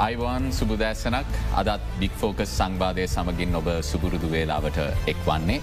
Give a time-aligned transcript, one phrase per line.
[0.00, 5.60] අයිවාන් සුබදෑසනක් අදත් බික්‍ෆෝකස් සංවාධය සමගින් ඔබ සුපුරුදු වේලාවට එක්වන්නේ.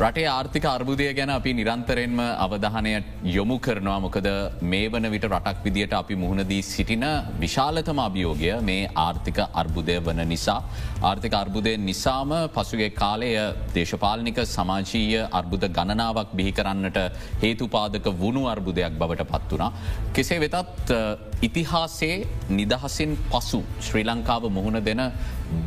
[0.00, 2.90] රටේ ආර්ථික අර්බුදය ගැන අපි නිරන්තරෙන්ම අවධානය
[3.28, 4.28] යොමු කරනවා මොකද
[4.62, 7.06] මේ වන විට රටක් විදිට අපි මුහුණදී සිටින
[7.40, 10.60] විශාලතම අභියෝගය මේ ආර්ථික අර්බුදය වන නිසා.
[11.02, 13.32] ආර්ථික අර්බුදය නිසාම පසුගේ කාලය
[13.74, 17.00] දේශපාලනික සමාජීය අර්බුද ගණනාවක් බිහි කරන්නට
[17.42, 19.72] හේතුපාදක වුණු අර්බුදයක් බවට පත් වනා.
[20.12, 20.94] කෙසේ වෙතත්
[21.42, 22.14] ඉතිහාසේ
[22.50, 25.02] නිදහසින් පසු ශ්‍රී ලංකාව මුහුණ දෙන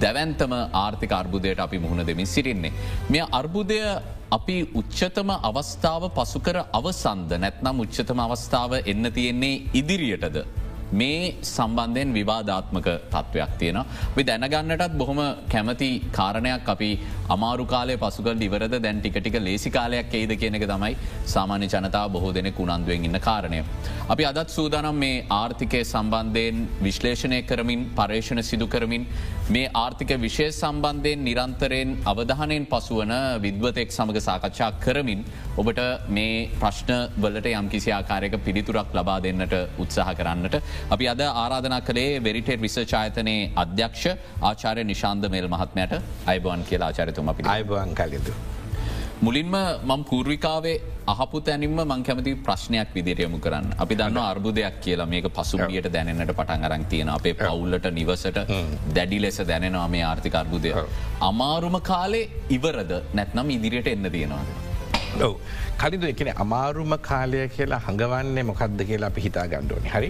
[0.02, 2.74] දැවන්තම ආර්ථික අර්බුදයට අපි මුහුණ දෙමින් සිරින්නේ.
[3.10, 3.80] මේ අර්බුදය
[4.32, 10.38] අපි උච්චතම අවස්ථාව පසුකර අවසන්ද නැත්නම් උච්චතම අවස්ථාව එන්න තියෙන්නේ ඉදිරියටද.
[10.94, 13.78] මේ සම්බන්ධයෙන් විවාධාත්මක තත්ත්වයක් තියෙන.
[13.78, 15.20] අපි දැනගන්නටත් බොහොම
[15.50, 16.90] කැමති කාරණයක් අපි
[17.30, 20.96] අමාරු කාලය පසුකල් ඉවරද දැන් ටිකටික ලේසි කාලයක් එයිද කියන එක තමයි
[21.28, 23.62] සාමාන්‍ය ජනතාව බොහෝ දෙනෙ කුණන්දුවෙන් ඉන්න කාරණය.
[24.08, 29.06] අපි අදත් සූදානම් මේ ආර්ථිකය සම්බන්ධයෙන් විශ්ලේෂණය කරමින් පර්ේෂණ සිදු කරමින්
[29.50, 35.22] මේ ආර්ථික විශෂය සම්බන්ධයෙන් නිරන්තරයෙන් අවධානයෙන් පසුවන විද්වතෙක් සමඟ සාකච්ඡා කරමින්
[35.58, 40.56] ඔබට මේ ප්‍රශ්න වලට යම් කිසි ආකාරයක පිළිතුරක් ලබා දෙන්නට උත්සාහ කරන්නට.
[40.90, 44.06] අපි අද ආරාධනා කළේ වෙරිටේට විසචායතනයේ අධ්‍යක්ෂ
[44.50, 45.94] ආචාරය නිශාන්ද මේල් මහත්මයට
[46.34, 48.34] අයිබවන් කියලා ආචාරතුම අපි අයිබවන් කලයුතු.
[49.26, 49.56] මුලින්ම
[49.90, 50.78] මං පූර්විකාවේ
[51.14, 53.68] අහපු තැනින්ම මං කැමති ප්‍රශ්නයක් විදිරයමු කරන්න.
[53.84, 58.40] අපි දන්න අර්බුදයක් කියලා මේක පසුගියට දැනට පටන් අරන් තියෙන අපේ පවුල්ලට නිවසට
[58.96, 60.74] දැඩි ලෙස දැනෙනවා මේ ආර්ථික අර්බුදය.
[61.30, 62.26] අමාරුම කාලේ
[62.58, 64.71] ඉවරද නැත්නම් ඉදිරියට එන්න තියෙනවාද.
[65.20, 65.34] ඔව
[65.82, 70.10] කලින්ද එකන අමාරුම කාලය කියලා හඟවන්නේ මොකක්ද කියලා අපි හිතා ගණ්ඩෝනි හරි.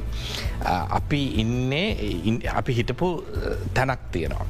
[1.00, 3.10] අපි ඉන්නේ අපි හිටපු
[3.78, 4.46] තැනක් තියෙනවා.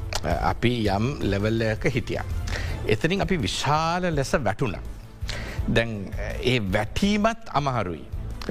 [0.52, 2.22] අපි යම් ලෙවල්ලයක හිටිය.
[2.94, 4.78] එතනින් අපි විශාල ලෙස වැටුණ.
[5.76, 5.92] දැන්
[6.52, 8.04] ඒ වැටීමත් අමහරුයි.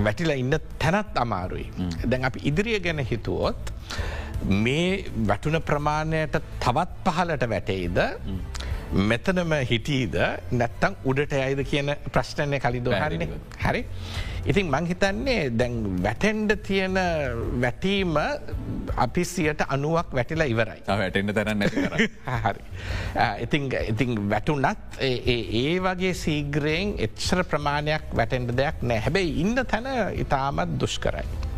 [0.06, 1.66] වැටිලා ඉන්න තැනත් අමාරුයි.
[2.10, 3.74] දැන් අපි ඉදිරිය ගැන හිතුවොත්
[4.64, 7.98] මේ වැටුන ප්‍රමාණයට තවත් පහලට වැටෙයිද
[8.92, 10.16] මෙතනම හිටීද
[10.52, 13.28] නැත්තං උඩට අයිද කියන ප්‍රශ්නය කලින් දොහරන්නේ
[13.58, 13.84] හැරි.
[14.46, 16.98] ඉතින් මංහිතන්නේ දැන් වැටෙන්ඩ තියෙන
[17.62, 18.16] වැටීම
[18.96, 21.62] අපි සියට අනුවක් වැටිලා ඉවරයි වැටෙන්ට තරන්න
[22.44, 22.64] හරි.
[23.40, 29.86] ඉතිං ඉතිං වැටුනත් ඒ වගේ සීග්‍රයෙන් එච්චර ප්‍රමාණයක් වැටෙන්ඩ දෙයක් නෑ හැබැයි ඉන්න තැන
[30.16, 31.49] ඉතාමත් දුෂ් කරයි.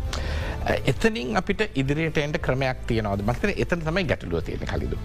[0.91, 3.23] එතනින් අපිට ඉදිරියට එන්ට ක්‍රමයක් තියනවද?
[3.27, 4.97] මතන එතන තමයි ගැටලුව තියෙන කලිදු.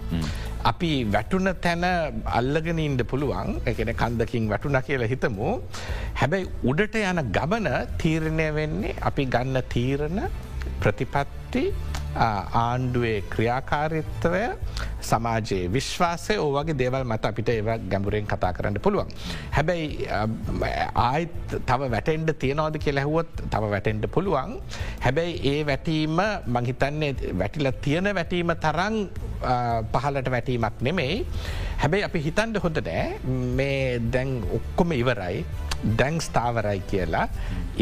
[0.71, 1.85] අපි වැටුන තැන
[2.39, 3.59] අල්ලගෙන ඉන්ඩ පුළුවන්.
[3.71, 5.49] එකන කන්දකින් වැටුන කියලා හිතමු.
[6.21, 7.69] හැබැයි උඩට යන ගමන
[8.03, 10.19] තීරණය වෙන්නේ අපි ගන්න තීරණ
[10.83, 11.63] ප්‍රතිපත්ති
[12.15, 14.43] ආණ්ඩුවේ ක්‍රියාකාරිත්වය
[15.09, 19.09] සමාජයේ විශ්වාසය ඕවගේ දේවල් මත අපිට ඒව ගැඹුරෙන් කතා කරන්න පුළුවන්.
[19.55, 20.07] හැබැයි
[20.95, 24.59] ආයිත් තව වැටෙන්ඩ තියනෝද කියලැහුවොත් තව වැටෙන්ඩ පුළුවන්.
[25.05, 26.19] හැබැයි ඒ වැටීම
[26.57, 28.99] මංහිතන්නේ වැටිල තියෙන වැටීම තරං
[29.93, 31.25] පහලට වැටීමක් නෙමෙයි.
[31.81, 33.07] හැබැයි අපි හිතන්ඩ හොඳ නෑ
[33.57, 35.45] මේ දැන් ඔක්කොම ඉවරයි
[35.99, 37.27] දැන් ස්ථාවරයි කියලා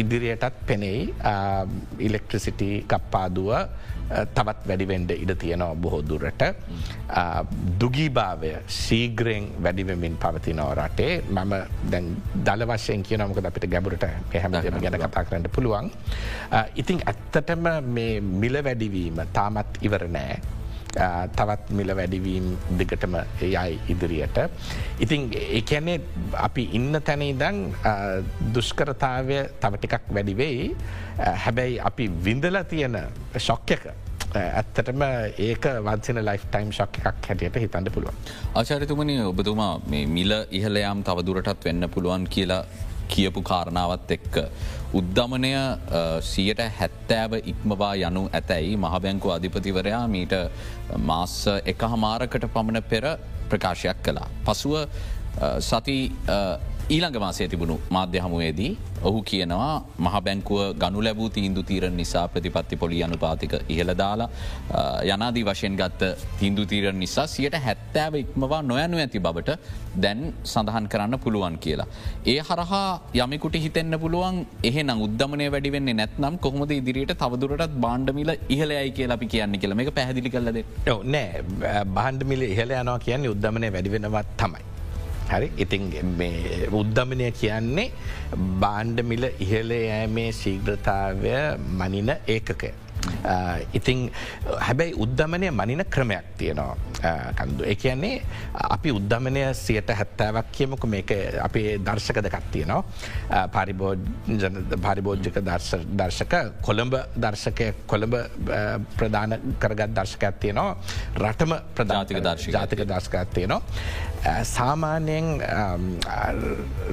[0.02, 1.14] ඉදිරියටත් පෙනෙයි
[2.08, 3.50] ඉලෙක්ට්‍රසිටි කප්පාදුව
[4.38, 6.44] තවත් වැඩිවෙන්ඩ ඉඩ තියෙනවා බොහෝ දුරට.
[7.82, 11.14] දුගීභාවය සීග්‍රයෙන් වැඩිවමින් පවතිනව රටේ.
[11.38, 11.54] මම
[11.92, 12.06] දැන්
[12.50, 15.92] දල වශයෙන් කියනමක අපිට ගැබුරට පැහැමදම ගැන කතා කරන්න පුළුවන්.
[16.76, 20.38] ඉතිං ඇත්තටම මේ මිල වැඩිවීම තාමත් ඉවර නෑ
[21.38, 22.50] තවත් මිල වැඩිවීම්
[22.80, 24.38] දෙකටම යයි ඉදිරියට.
[25.00, 26.00] ඉතින් එකැනේ
[26.48, 27.62] අපි ඉන්න තැනයිදං
[28.56, 30.76] දුෂ්කරතාවය තවටිකක් වැඩිවෙයි
[31.46, 32.98] හැබැයි අපි විඳල තියෙන
[33.38, 33.88] ශොක්්‍යක
[34.36, 35.04] ඇත්තටම
[35.48, 38.18] ඒක වන්සින ලයිෆ් ටයිම් ශක් එකක් හැටියට හිතන්න පුළුවන්.
[38.56, 42.64] ආචාරිතුමනි ඔබතුමා මේ මිල ඉහලයම් තවදුරටත් වෙන්න පුළුවන් කියලා
[43.08, 44.36] කියපු කාරණාවත් එක්ක.
[44.94, 45.52] උද්ධමනය
[46.22, 50.36] සියට හැත්තෑව ඉක්මවා යනු ඇතැයි මහබැංකු අධිපතිවරයා මීට
[51.12, 53.18] මාස්ස එක හමාරකට පමණ පෙර
[53.50, 54.28] ප්‍රකාශයක් කළා.
[54.46, 54.88] පසුව
[55.60, 55.98] සති
[56.96, 58.70] ඊළඟ මාසය තිබුණු මාධ්‍ය හමුවේදී
[59.08, 59.72] ඔහු කියනවා
[60.04, 64.28] මහ බැංකුව ගනු ලැබූ තීන්දු තීරණ නිසා ප්‍රතිපත්ති පොලි අනුපාතික ඉහළ දාලා
[65.14, 66.12] යනාදී වශයෙන් ගත්ත
[66.42, 69.58] තින්දු තීරණ නිසා සියට හැත්තෑව ඉක්මවා නොයනු ඇති බවට
[70.06, 70.22] දැන්
[70.54, 71.88] සඳහන් කරන්න පුළුවන් කියලා.
[72.26, 72.88] ඒ හරහා
[73.26, 74.40] යමකුට හිතෙන්න්න පුළුවන්
[74.72, 80.34] එහෙන උද්ධමනය වැඩිවෙන්නේ නැත්නම් කොහොමද ඉදිරියට තවදුරටත් බාණ්ඩමිල ඉහලයයි කියලා අපි කියන්න කියලා මේ පැහදිලි
[80.38, 80.64] කලද
[81.16, 84.77] නෑ බාණ්ඩමිල ඉහල යනවා කියන්නේ උද්ධමනය වැඩිවෙනවත් තමයි.
[85.32, 85.84] හරි ඉතින්
[86.82, 87.92] උද්ධමනය කියන්නේ
[88.66, 91.38] බාණ්ඩමිල ඉහල යෑමේ ශීග්‍රතාවය
[91.80, 92.74] මනින ඒකකය.
[93.78, 94.00] ඉතිං
[94.68, 96.76] හැබැයි උද්ධමනය මනින ක්‍රමයක් තියෙනවා
[97.40, 97.64] කන්දු.
[97.64, 98.22] ඒ කියන්නේ
[98.76, 101.12] අපි උද්ධමනය සියට හැත්තෑවක් කියමක මේක
[101.48, 103.48] අපේ දර්ශක දෙකක් තියෙනවා
[104.86, 105.38] පාරිබෝජ්ජක
[106.00, 106.34] දර්ශක
[106.68, 106.96] කොළඹ
[107.26, 108.16] දර්ශකය කොළඹ
[108.98, 110.78] ප්‍රධාන කරගත් දර්ශකයක් තියෙනවා
[111.24, 113.62] රටම ප්‍රධාතික දර්ශ ජාතික දර්ශකයක් තියෙනවා.
[114.26, 115.42] සාමාන්‍යයෙන්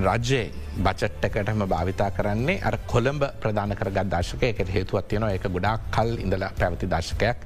[0.07, 6.11] රජයේ බචට්ටකටම භාවිතා කරන්නේ අර කොළඹ ප්‍රධාන කරගත් දර්ශක එකට හේතුවත් තියෙනවා එක ගොඩා කල්
[6.25, 7.37] ඉඳල පැවති දර්ශකයක්.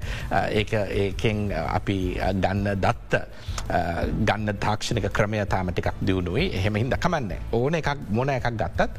[0.50, 0.64] ඒ
[1.02, 1.98] ඒකෙන් අපි
[2.42, 3.22] ගන්න දත්ත
[4.28, 6.46] ගන්න තාක්ෂණක ක්‍රමය තාමටිකක් දියුණුවයි.
[6.58, 7.32] එහෙම හින්ද කමන්න.
[7.52, 8.90] ඕන එකක් මොන එකක් ගත්තත්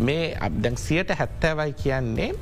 [0.00, 2.32] මේ අබ්දැන් සියට හැත්තෑවයි කියන්නේ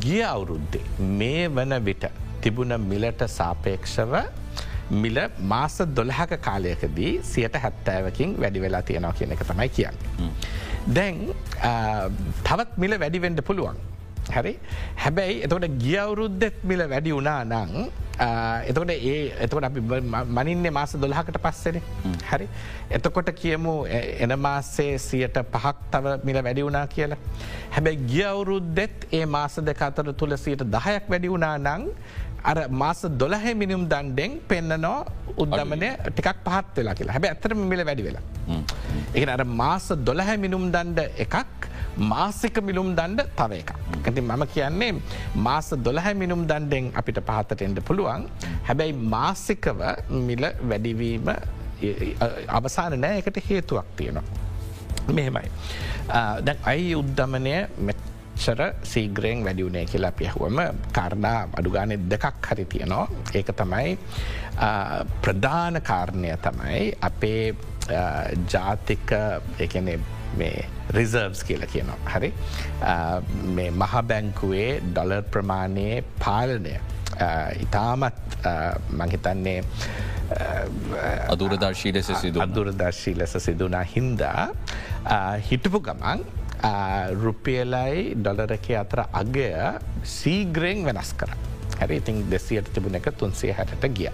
[0.00, 0.84] ගිය අවුරුද්දේ.
[0.98, 2.10] මේ වන විට
[2.40, 4.14] තිබුණ මිලට සාපේක්ෂව
[5.02, 5.18] මිල
[5.52, 9.96] මාස දොළහක කාලයකදී සියට හැත්තෑවකින් වැඩි වෙලා තියෙනවා කියන එක තමයි කියන්න.
[10.96, 11.16] දැන්
[12.48, 13.78] තවත් මිල වැඩිවෙන්ඩ පුළුවන්.
[14.34, 14.52] හැරි
[15.02, 17.72] හැබැයි එතකොට ගියවුරුද්දෙත් මිල වැඩි වුණා නං
[18.70, 19.14] එතකොට ඒ
[19.44, 19.80] එතකොට අපි
[20.36, 21.78] මනින්නේ මාස දොළහකට පස්සෙන
[22.30, 22.46] හරි
[22.98, 23.74] එතකොට කියමු
[24.24, 27.18] එන මාසේ සියට පහක් තව මිල වැඩි වුණා කියලා.
[27.74, 31.88] හැබැයි ගියවුරුද්දෙත් ඒ මාස දෙක අතර තුළ සියට දහයක් වැඩි වුණා නං
[32.50, 34.98] අර මාස දොළහ මිනිම් දන්ඩෙන් පෙන්න්නනෝ
[35.42, 38.24] උද්දමනය ටිකක් පහත් වෙලා කියලා හැබ ඇතරම මිල වැඩි වෙලා.
[39.14, 41.68] එක අර මාස දොළහැ මිනුම් දණ්ඩ එකක්
[42.10, 43.70] මාසික මිලුම් දණ්ඩ තව එක.
[44.06, 44.92] ඇති මම කියන්නේ
[45.46, 48.28] මාස දොළහැ මිනුම් දණ්ඩෙන් අපිට පහතට එන්ඩ පුළුවන්
[48.68, 49.80] හැබැයි මාසිකව
[50.28, 51.30] මිල වැඩිවීම
[52.58, 54.24] අවසාන නෑ එකට හේතුවක් තියෙනවා.
[55.16, 55.48] මෙහෙමයි.
[56.46, 57.54] දැන් අයි උද්ධමනය
[58.40, 60.58] මෙච්චර සීග්‍රයෙන් වැඩියුනේ කියලා පියහුවම
[60.92, 63.08] කාරණා අඩුගානෙ දෙකක් හරි තියනවා.
[63.34, 63.98] ඒක තමයි
[65.22, 67.54] ප්‍රධාන කාරණය තමයි අපේ
[68.48, 69.12] ජාතික
[69.58, 69.98] එකනේ
[70.36, 71.98] මේ රිසර්වස් කියල කියනවා.
[72.06, 72.32] හරි
[73.50, 76.74] මේ මහබැංකුවේ ඩොලර් ප්‍රමාණයේ පාලනය
[77.60, 78.14] ඉතාමත්
[78.92, 79.60] මහිතන්නේ
[81.28, 84.50] අදුරදර්ශී ලෙස සිදු අදුරදර්ශී ලෙස සිදුනා හින්දා
[85.48, 86.39] හිටපු ගමන්
[87.22, 89.46] රුපියලයි ඩොලරක අතර අගය
[90.16, 91.32] සීග්‍රයෙන් වෙනස් කර
[91.80, 94.10] හැරි ඉතින් දෙසියට තිබුණ එක තුන්සේ හැට ගිය.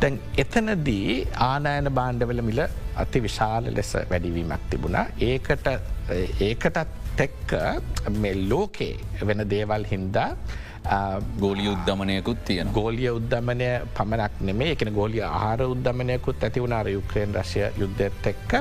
[0.00, 2.60] තැන් එතනදී ආනායන බාණ්ඩවල මිල
[3.02, 5.68] අති විශාල ලෙස වැඩිවීමක් තිබුණා ඒකට
[6.48, 6.78] ඒකටත්
[7.20, 7.54] තෙක්ක
[8.22, 8.94] මේ ලෝකේ
[9.28, 10.28] වෙන දේවල් හින්දා
[11.42, 18.26] ගෝලිය උද්ධමනයකුත් තියෙන ගෝලිය උද්ධමනය පමණක් නෙමේ එකන ගෝලිය ආහාර උද්ධමනයකුත් ඇතිවුණාර යුක්්‍රයෙන් රශය යුද්ධත්
[18.32, 18.54] එක්ක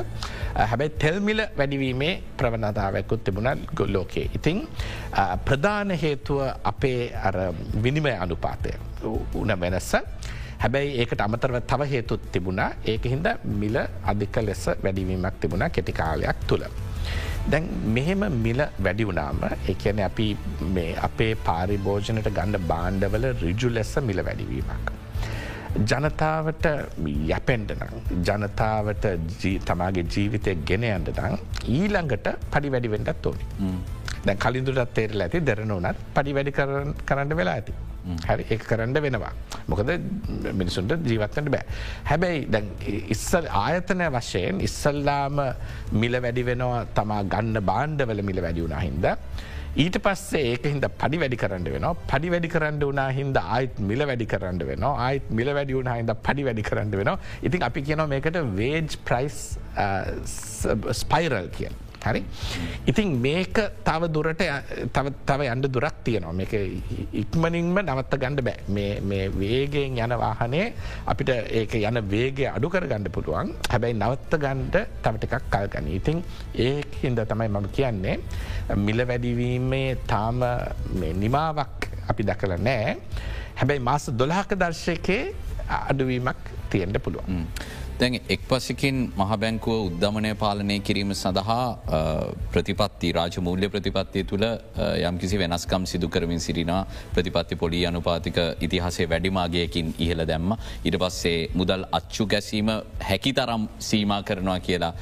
[0.72, 4.26] හැබැයි තෙල්මිල වැඩිවීමේ ප්‍රවණතාවයකුත් තිබුණ ගොල්ලෝකේ.
[4.38, 4.68] ඉතිං
[5.46, 6.42] ප්‍රධාන හේතුව
[6.72, 7.12] අපේ
[7.84, 8.74] විනිමය අනුපාතය
[9.42, 9.92] උන වෙනස්ස.
[10.64, 13.28] හැබැයි ඒකට අමතරව තව හේතුත් තිබුණා ඒක හින්ද
[13.62, 13.78] මිල
[14.12, 16.66] අධික ලෙස වැඩිවීමක් තිබුණා කෙටිකාලයක් තුළ.
[17.52, 19.44] දැන් මෙහෙම මිල වැඩි වුනාම
[19.74, 20.28] එකන අපි
[21.08, 24.90] අපේ පාරිභෝජනට ගණ්ඩ බාණ්ඩවල රිජු ලෙස මිල වැඩිවීමක්.
[25.92, 26.66] ජනතාවට
[27.32, 27.96] යැපෙන්ඩනම්
[28.28, 29.06] ජනතාවට
[29.70, 31.36] තමාගේ ජීවිතය ගෙන අන්ඩ නම්
[31.78, 33.46] ඊළඟට පඩි වැඩිවෙන්ඩත් ඕනි.
[34.28, 36.56] දැ කලින්දුරත් තේරල ඇති දෙරන වනත් පඩි වැඩි
[37.10, 37.76] කරන්න වෙලා ඇති.
[38.28, 39.34] හැරි ඒ කරන්න වෙනවා.
[39.72, 39.92] මොකද
[40.62, 41.66] මිනිසුන්ට ජීවත්තට බෑ.
[42.10, 42.64] හැබැයි දැ
[43.16, 45.40] ඉස්සල් ආයතනය වශයෙන් ඉස්සල්ලාම
[46.04, 49.08] මිල වැඩි වෙනවා තමා ගන්න බාණ්ඩවල මිල වැඩියුුණ හින්ද.
[49.84, 54.02] ඊට පස්සේ ඒක හිද පඩි වැඩි කරන්න වෙන පඩි වැඩි කරන්න වනා හින්ද ආයිත් මිල
[54.10, 57.12] වැඩි කරන්න වෙන ආයිත් මිල වැඩි වුණ හිද පඩි වැඩි කරන්න වෙන
[57.50, 59.38] ඉතින් අපි කියනවා මේකට වේජ් ප්‍රයිස්
[61.04, 61.76] ස්පයිරල් කියල්.
[62.06, 62.22] හරි.
[62.90, 63.58] ඉතින් මේක
[63.88, 64.44] තව දුරට
[65.28, 66.34] තව අන්ඩ දුරක් තියනවා.
[66.40, 66.54] මේක
[67.22, 68.58] ඉක්මනින්ම නවත්ත ගණඩ බෑ.
[69.10, 70.68] මේ වේගෙන් යන වාහනේ
[71.14, 73.54] අපිට ඒක යන වේගේ අඩු කර ගණඩ පුළුවන්.
[73.72, 76.24] හැබැයි නවත්ත ගණ්ඩ තවටිකක් කල්ගන ඉතින්
[76.68, 78.18] ඒ හින්ද තමයි මම කියන්නේ
[78.86, 80.40] මිල වැඩිවීමේ තාම
[81.24, 82.96] නිමාවක් අපි දකල නෑ.
[83.60, 85.24] හැබැයි මාස දොලාහක දර්ශයකේ
[85.92, 86.40] අඩුවීමක්
[86.72, 87.46] තියෙන්ට පුළුවන්.
[88.00, 91.64] දැන් එක් පසිකින් මහබැංකුව උද්ධමනය පාලනය කිරීම සඳහා
[92.54, 94.46] ප්‍රතිපත්ති රාජමූල්‍ය ප්‍රතිපත්තිය තුළ
[95.10, 96.80] යම්කිසි වෙනස්කම් සිදු කරමින් සිරිනා
[97.16, 98.38] ප්‍රතිපත්ති පොඩි අනුපාතික
[98.68, 100.54] ඉතිහසේ වැඩිමාගයකින් ඉහළ දැම්ම.
[100.86, 102.72] ඉට පස්සේ මුදල් අච්චු ගැසීම
[103.10, 104.94] හැකි තරම් සීමා කරනවා කියලා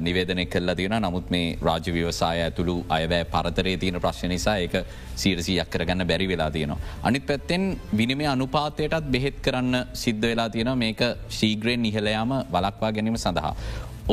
[0.00, 4.78] නිවේදනය කල්ල තියෙන නමුත් මේ රාජ විවසාය ඇතුළු අයවැෑ පරතරේ තියෙන ප්‍රශ්න නිසා එක
[5.16, 6.80] සීරසියක් කරගන්න බැරි වෙලා තියෙනවා.
[7.02, 11.06] අනිත් පැත්තෙන් විනිමේ අනුපාතයටත් බෙහෙත් කරන්න සිද්ධ වෙලා තියෙන මේක
[11.40, 13.54] ශීග්‍රයෙන් ඉහලයාම වලක්වා ගැනීම සඳහා.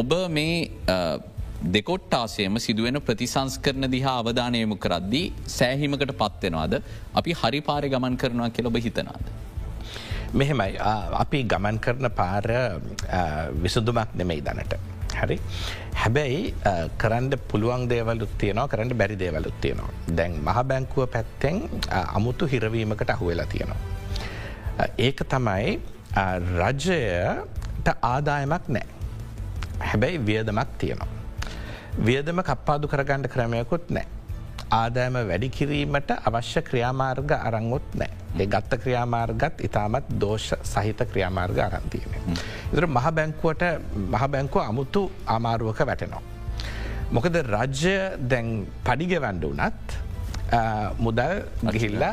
[0.02, 0.56] ඔබ මේ
[1.76, 5.26] දෙකොට්ටාසයම සිදුවෙන ප්‍රතිසංස්කරන දිහා අවධානයමු කරද්දී
[5.58, 6.74] සෑහිමකට පත්වෙනවාද
[7.20, 9.24] අපි හරි පාරය ගමන් කරනවා කෙළොබ හිතනාද.
[10.40, 10.74] මෙහෙමයි
[11.24, 12.46] අපි ගමන් කරන පාර
[13.64, 14.74] විසුදුමක් නෙමෙයි දනට.
[15.22, 15.38] හරි
[16.02, 16.42] හැබැයි
[17.02, 19.92] කරන්ඩ පුළුවන් දේවලුත් තියනවා කරන්න බැරි දේවලුත් තියෙනවා.
[20.18, 21.58] දැන් මහ බැංකුව පැත්තෙන්
[22.18, 23.82] අමුතු හිරවීමකට අහුවෙලා තියෙනවා.
[25.08, 25.80] ඒක තමයි
[26.60, 27.63] රජයට
[28.12, 28.88] ආදායමක් නෑ.
[29.90, 31.12] හැබැයි වියදමක් තියෙනවා.
[32.08, 34.08] වියදම කප්පාදු කරගණ්ඩ ක්‍රමයකුත් නෑ.
[34.82, 38.12] ආදායම වැඩි කිරීමට අවශ්‍ය ක්‍රියාමාර්ග අරංගොත් නෑ.
[38.42, 42.12] ඒ ගත්ත ක්‍රියාමාර්ගත් ඉතාමත් දෝෂ සහිත ක්‍රියාමාර්ග අරන්තියන.
[42.74, 43.64] ඉදර මහ බැංකුවට
[44.14, 45.02] මහ බැංකුව අමුතු
[45.36, 46.24] අමාරුවක වැටෙනවා.
[47.16, 47.94] මොකද රජ්‍ය
[48.32, 48.48] දැන්
[48.88, 49.88] පඩිග වැන්ඩ වනත්
[51.06, 51.34] මුදල්
[51.74, 52.04] ගිහිල්ල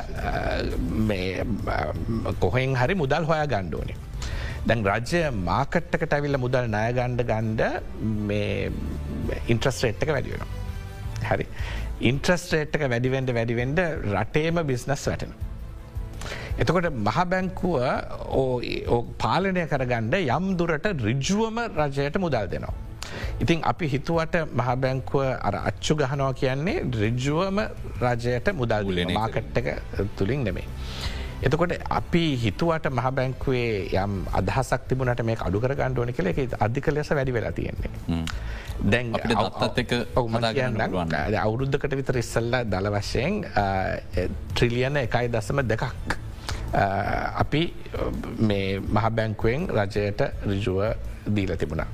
[2.44, 3.96] කොහෙන් හරි මුදල් හොයා ගණ්ඩෝනේ.
[4.68, 7.62] දැන් රජ්‍ය මාකට්ටකට ඇවිල්ල මුදල් නයගණ්ඩ ගණ්ඩ
[9.52, 10.50] ඉන්ට්‍රස්ටේට්ක වැඩියෙනවා.
[11.28, 11.46] හරි
[12.10, 13.80] ඉන්ට්‍රස්ටේට්ක වැඩිවෙන්ඩ වැඩිවෙන්ඩ
[14.16, 15.32] රටේම බිස්නස් වැටෙන.
[16.60, 17.74] එතකොට මහ බැංකුව
[19.24, 22.74] පාලනය කරගණ්ඩ යම් දුරට රිජ්ුවම රජයට මුදල් දෙනවා.
[23.42, 27.58] ඉතින් අපි හිතුවට මහ බැංකුව අර අච්චු ගහනවා කියන්නේ රිජ්ජුවම
[28.02, 29.68] රජයට මුදල් ගුලෙන මාකට්ටක
[30.18, 30.66] තුළින් නෙමේ.
[31.40, 36.88] එතකොට අපි හිතුවට මහ බැංකුවේ යම් අදහසක් තිබුණට මේ අඩු කර ගණ්ඩුවන කළ එක අධික
[36.92, 37.90] ලෙස වැඩි වෙලා තියෙන්නේ.
[38.92, 39.06] දැන්
[41.44, 43.38] අවුරුද්ධකට විතර ඉස්සල්ල දළ වශයෙන්
[44.52, 45.84] ට්‍රිලියන එකයි දසම දෙකක්.
[47.44, 47.62] අපි
[48.50, 50.82] මේ මහ බැංකුවෙන් රජයට රිජුව
[51.28, 51.88] දීල තිබුණා.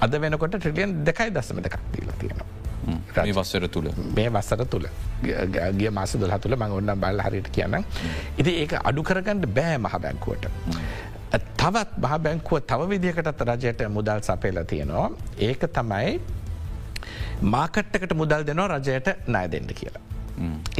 [0.00, 2.61] අද වෙනකොට ට්‍රිලියන් දෙකයි දසම දෙකක් දීලා තියෙනවා.
[3.38, 4.86] වස්සර තුළ මේ වස්සර තුළ
[5.78, 7.78] ගිය මාස දොහ තුළ මඟ ඔන්න බල් හරිට කියන්න.
[8.40, 10.46] ඉති ඒක අඩු කරගන්නඩ බෑ මහ බැංකුවට.
[11.56, 15.10] තවත් මහ බැංකුව තව විදිහකටත් රජයට මුදල් සපේල තියෙනවා.
[15.48, 16.20] ඒක තමයි
[17.56, 20.06] මාකට්ටකට මුදල් දෙනවා රජයට නය දෙන්න කියලා.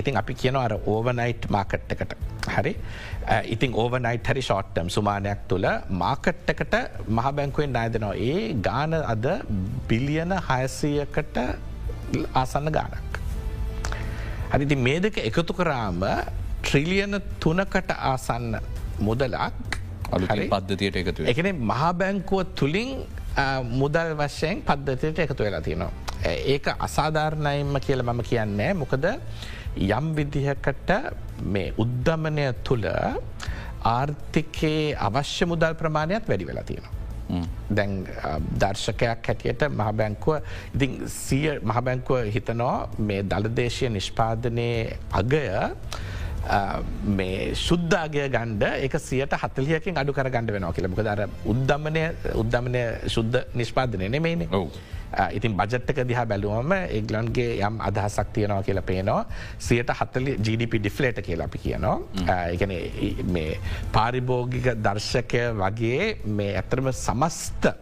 [0.01, 2.13] ඉතින් අපි කියන අර ඕවනයිට් මාකට්ටකට
[2.55, 2.73] හරි
[3.55, 5.67] ඉතින් ඕවනයිට හරි ෂෝට්ටම් සුමානයක් තුළ
[6.03, 6.75] මාකට්ටකට
[7.09, 9.27] මහ බැංකුවෙන් නායදනවා ඒ ගාන අද
[9.89, 11.39] බිලියන හයසයකට
[12.35, 13.13] ආසන්න ගානක්.
[14.53, 16.03] හරිති මේ දෙක එකතු කරාම
[16.63, 18.57] ට්‍රිලියන තුනකට ආසන්න
[19.01, 19.79] මුදලක්
[20.53, 22.91] පද්ධතියට එකතු එකන මහා බැංකුව තුළින්
[23.73, 25.93] මුදල් වශයෙන් පද්ධතියට එකතු වෙලා තියෙනවා.
[26.47, 29.07] ඒක අසාධාරණයිම්ම කියල මම කියන්නේ මොකද
[29.91, 30.91] යම් විදිහකට
[31.55, 32.89] මේ උද්ධමනය තුළ
[33.93, 37.02] ආර්ථිකයේ අවශ්‍ය මුදල් ප්‍රමාණයක් වැඩි වෙලා තියෙනවා.
[37.71, 37.93] දැන්
[38.57, 40.37] දර්ශකයක් හැටියට මහබැංකුව
[40.75, 44.69] ඉතිං සිය මහබැංකුව හිතනෝ මේ දළදේශය නිෂ්පාදනය
[45.13, 45.43] අගය
[47.19, 52.03] මේ ශුද්ධාගය ගණ්ඩ එක සියට හතලියකින් අඩු කර ගණඩ වෙනවා කියලමක දර උද්ධමනය
[52.35, 54.49] උද්ධමනය ශුද්ධ නිෂ්පාදනය නෙමේනේ.
[55.37, 59.27] ඉතින් බජට්ක දිහා බැලුවම ඒගලන්ගේ යම් අදහසක් තියනවා කියලා පේනවා.
[59.59, 61.97] සියට හත්තලි GDP ඩිෆලේට කියලා අපි කියනවා.
[62.49, 62.75] එකන
[63.29, 63.61] මේ
[63.93, 67.73] පාරිභෝගික දර්ශකය වගේ මේ ඇතරම සමස්ත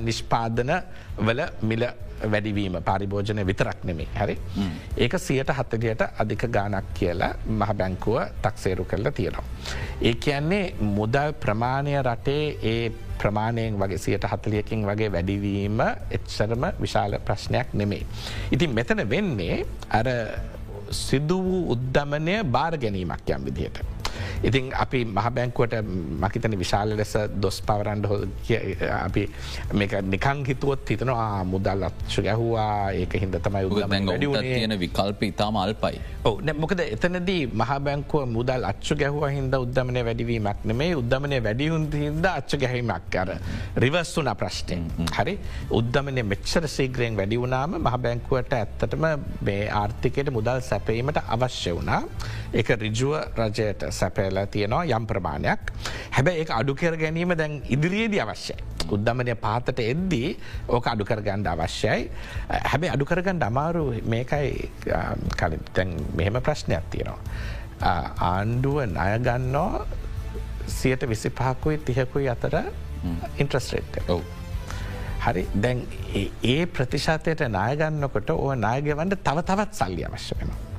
[0.00, 0.72] නිෂ්පාදන
[1.18, 1.84] වල මිල
[2.32, 4.36] වැඩිවීම පරිභෝජනය විතරක් නෙමේ හැරි.
[4.96, 9.44] ඒක සියට හත්තලියට අධික ගානක් කියලා මහ බැංකුව තක්සේරු කරල තියෙනවා.
[10.02, 17.74] ඒ කියන්නේ මුදල් ප්‍රමාණය රටේ ඒ ප්‍රමාණයෙන් වගේ සියට හතලියකින් වගේ වැඩිවීම එච්චරම විශාල ප්‍රශ්නයක්
[17.74, 18.02] නෙමේ.
[18.50, 20.08] ඉතින් මෙතන වෙන්නේ අර
[20.90, 23.93] සිදු වූ උද්ධමනය බාර ගැනීමක් යම් විදියට.
[24.42, 25.74] ඉතින් අපි මහ බැංකුවට
[26.24, 28.16] මකිතන විශාල ලෙස දොස් පවරන්ඩ හො
[28.98, 29.22] අපි
[30.14, 33.64] නිකං හිතුවොත් හිතනවා මුදල් අත්ශ ගැහවා ඒක හිද තමයි
[34.40, 36.00] තියෙන විකල්ප ඉතාම අල්පයි.
[36.24, 42.26] ඕ මොකද එතනදී මහ බැංකුව මුදල් අච්චු ගැහුව හින්ද උද්ධමනය වැඩිවීමක් නෙමේ උද්ධමනය වැඩියුන් හින්ද
[42.30, 43.30] අච්ච ගැහීමක් අර
[43.84, 44.84] රිවස්සුන ප්‍රශ්ටෙන්
[45.16, 45.34] හරි?
[45.78, 49.04] උද්ධමනය මෙච්චර සීග්‍රයෙන් වැඩි වුණාම මහ බැංකුවට ඇත්තටම
[49.48, 52.00] මේ ආර්ථිකයට මුදල් සැපීමට අවශ්‍ය වුණා
[52.54, 55.72] එක රිජුව රජයට සැපේලා තියෙනවා යම් ප්‍රමාණයක්
[56.10, 58.58] හැබැ ඒ අඩුකර ගැනීම දැන් ඉදිරියේදී අවශ්‍යයි.
[58.88, 60.30] උද්ධමනය පාතට එද්දී
[60.68, 62.10] ඕක අඩුකර ගණ්ඩ අවශ්‍යයි
[62.70, 64.70] හැබැ අඩුකරගණ්ඩ අමාරු මේකයි
[65.36, 67.18] කලිතැන් මෙහෙම ප්‍රශ්නයක් තියෙනවා.
[68.30, 69.86] ආණ්ඩුව ණයගන්නෝ
[70.68, 72.56] සියට විසි පහකුයි තිහකුයි අතර
[73.38, 74.22] ඉන්ට්‍රස්ටේට් ඔවු.
[75.24, 75.82] හරි දැන්
[76.44, 80.73] ඒ ප්‍රතිශාතයට නායගන්නකොට ඕ නායගවන්ට තව තවත් සල්ලි අවශ්‍ය වෙනවා.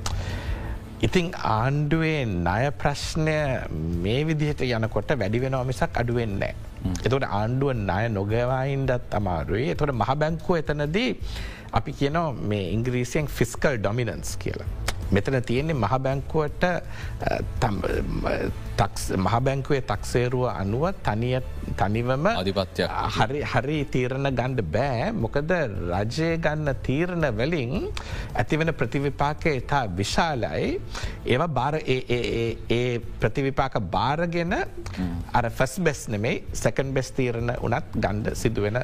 [0.96, 3.34] ඉතිං ආණ්ඩුවේ ණය ප්‍රශ්නය
[4.04, 6.54] මේ විදිහට යනකොට වැඩි වෙන මිසක් අඩුවෙන්නේ.
[7.04, 11.10] එතට ආණ්ඩුව ණය නොගවායින්ඩත් අමාරුයි එතොට මහ බැංකුව එතනදී
[11.72, 14.85] අපි කියනෝ මේ ඉංග්‍රීසියෙන් ෆිස්කල් ඩොමිනන්ස් කියලා.
[15.10, 16.64] මෙතන තියෙන්නේ මහ බැංකුවට
[19.16, 20.84] මහ බැංකුවේ තක්සේරුව අනුව
[21.78, 22.88] තනිවම අධිපත්‍යයක්.
[23.16, 25.52] හරි හරි තීරණ ගණ්ඩ බෑ මොකද
[25.92, 27.72] රජය ගන්න තීරණ වලින්
[28.34, 30.68] ඇතිවන ප්‍රතිවිපාක ඉතා විශාලයි
[31.24, 32.84] ඒවා බාර ඒ
[33.20, 34.54] ප්‍රතිවිපාක බාරගෙන
[35.32, 38.78] අර ෆස් බෙස් නෙමේ සැකන් බෙස් තීරණ උනත් ගණ්ඩ සිදුවෙන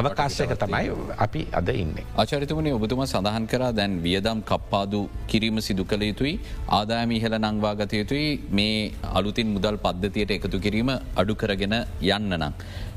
[0.00, 0.90] අවකාශයක තමයි
[1.26, 1.94] අපි අද ඉන්න.
[2.22, 6.34] ආචරිතමනි ඔබතුම සඳහන් කර දැන් වියදම් කප්පාදු කිරීම සිදු කළ යුතුයි
[6.78, 8.76] ආදායම ඉහල නංවාගත යුතුයි මේ
[9.20, 10.90] අලුතින් මුදල් පද්ධතියට එකතු කිරීම
[11.22, 11.76] අඩු කරගෙන
[12.16, 12.54] යන්න නම්.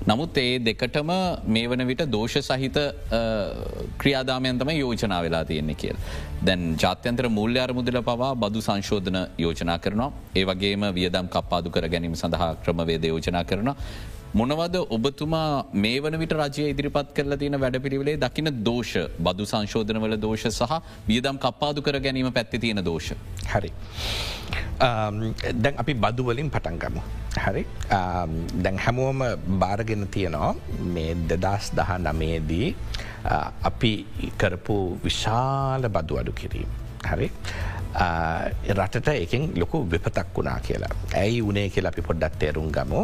[0.09, 1.11] නමුත් ඒ දෙකටම
[1.55, 2.77] මේ වන විට දෝෂ සහිත
[4.01, 5.97] ක්‍රියාදාමයන්තම යෝජනා වෙලා තියෙන්නේ කියල්.
[6.47, 12.15] දැන් ජාත්‍යන්තර මුල්්‍ය අරමුදල පවා බදු සංශෝධන යෝජනා කරනවා ඒ වගේම වියදම් කප්පාදු කර ගැනීම
[12.23, 13.69] සඳහා ක්‍රමවේද යෝජනා කරන.
[14.39, 15.47] මොනවද ඔබතුමා
[15.83, 18.93] මේ වන විට රජය ඉදිරිපත් කරල තියෙන වැඩ පිළිවෙලේ දකින දෝෂ
[19.25, 20.75] බදු සංශෝධනවල දෝෂ සහ
[21.09, 23.09] වියදම් කප්පාදු කර ගැනීම පැත්ති තියෙන දෝෂ.
[23.53, 23.71] හරි.
[25.63, 27.03] දැන් අපි බදුවලින් පටන්ගමු.
[27.45, 27.63] හරි
[28.63, 29.23] දැන් හැමෝම
[29.63, 30.53] බාරගෙන තියනවා
[30.95, 32.69] මේ දෙදස් දහ නමේදී
[33.71, 33.93] අපි
[34.43, 36.69] කරපු විශාල බදු අඩු කිරීම.
[37.11, 37.29] හරි
[38.79, 40.93] රටට එකින් ලොකු විපතක් වුණා කියලා.
[41.23, 43.03] ඇයි උනේ කියලා අපි පොඩ්ඩත් තේරුම් ගමු.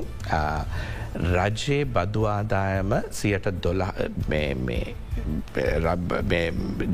[1.16, 3.48] රජයේ බදුආදායම සියට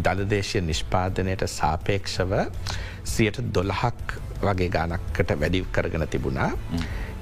[0.04, 2.34] දළදේශය නිෂ්පාදනයට සාපේක්ෂව
[3.04, 6.52] සියට දොළහක් වගේ ගානක්කට වැඩි කරගෙන තිබුණා.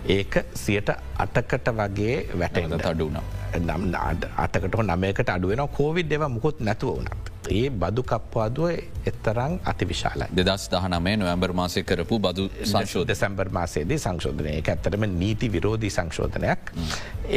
[0.07, 3.17] ඒක සියට අටකට වගේ වැටෙන්ට අඩුන
[3.59, 3.83] නම්
[4.37, 7.30] අටකට නමයකට අඩුවෙන කෝවිඩ් දෙව මුකුත් නැතුව වනත්.
[7.51, 8.69] ඒ බදු කප්වාදුව
[9.11, 10.27] එත්තරං අති විශාලයි.
[10.39, 14.51] දෙදස් දහනමේ නොවම්බර් මාසය කරපු බදු සංශෝධ සැම්බර් මාසේදී සංශෝධනය.
[14.61, 16.71] එක ඇත්තරම නීති විරෝධී සංශෝධනයක්.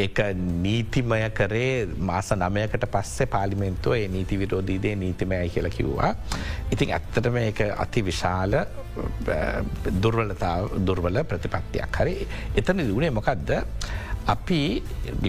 [0.02, 0.20] ඒක
[0.64, 1.72] නීතිමය කරේ
[2.10, 6.12] මාස නමයකට පස්සේ පාලිමෙන්තුව ඒ නීති විරෝධීදේ නීතිමය කියල කිව්වා.
[6.74, 8.54] ඉතින් ඇත්තටම එක අති විශාල
[10.02, 10.56] දුර්වලතා
[10.86, 12.16] දුර්වල ප්‍රතිපත්තියක් හරි.
[12.60, 13.54] එතන දුණේ මොකක්ද
[14.26, 14.82] අපි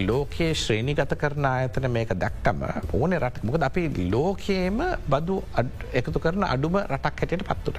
[0.08, 2.62] ලෝකයේ ශ්‍රේණිගත කරන අයතන මේක දක්ටම
[2.98, 4.78] ඕන රට මොකද අපි ලෝකයේම
[5.12, 5.36] බදු
[5.92, 7.78] එකතු කරන අඩුම රටක් හැටියට පත්තුට.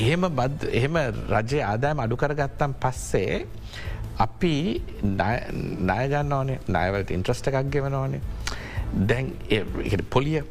[0.00, 0.98] එහෙම බද එහෙම
[1.34, 3.46] රජය ආදායම අඩු කරගත්තම් පස්සේ
[4.26, 4.54] අපි
[5.90, 8.20] නායගන්න ඕනේ නයවලට ඉන්ට්‍රස්ට එකක් ගෙවන ඕනේ
[9.08, 9.30] දැන්
[10.10, 10.42] පොලිය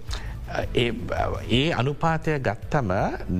[0.77, 2.95] ඒ අනුපාතය ගත්තම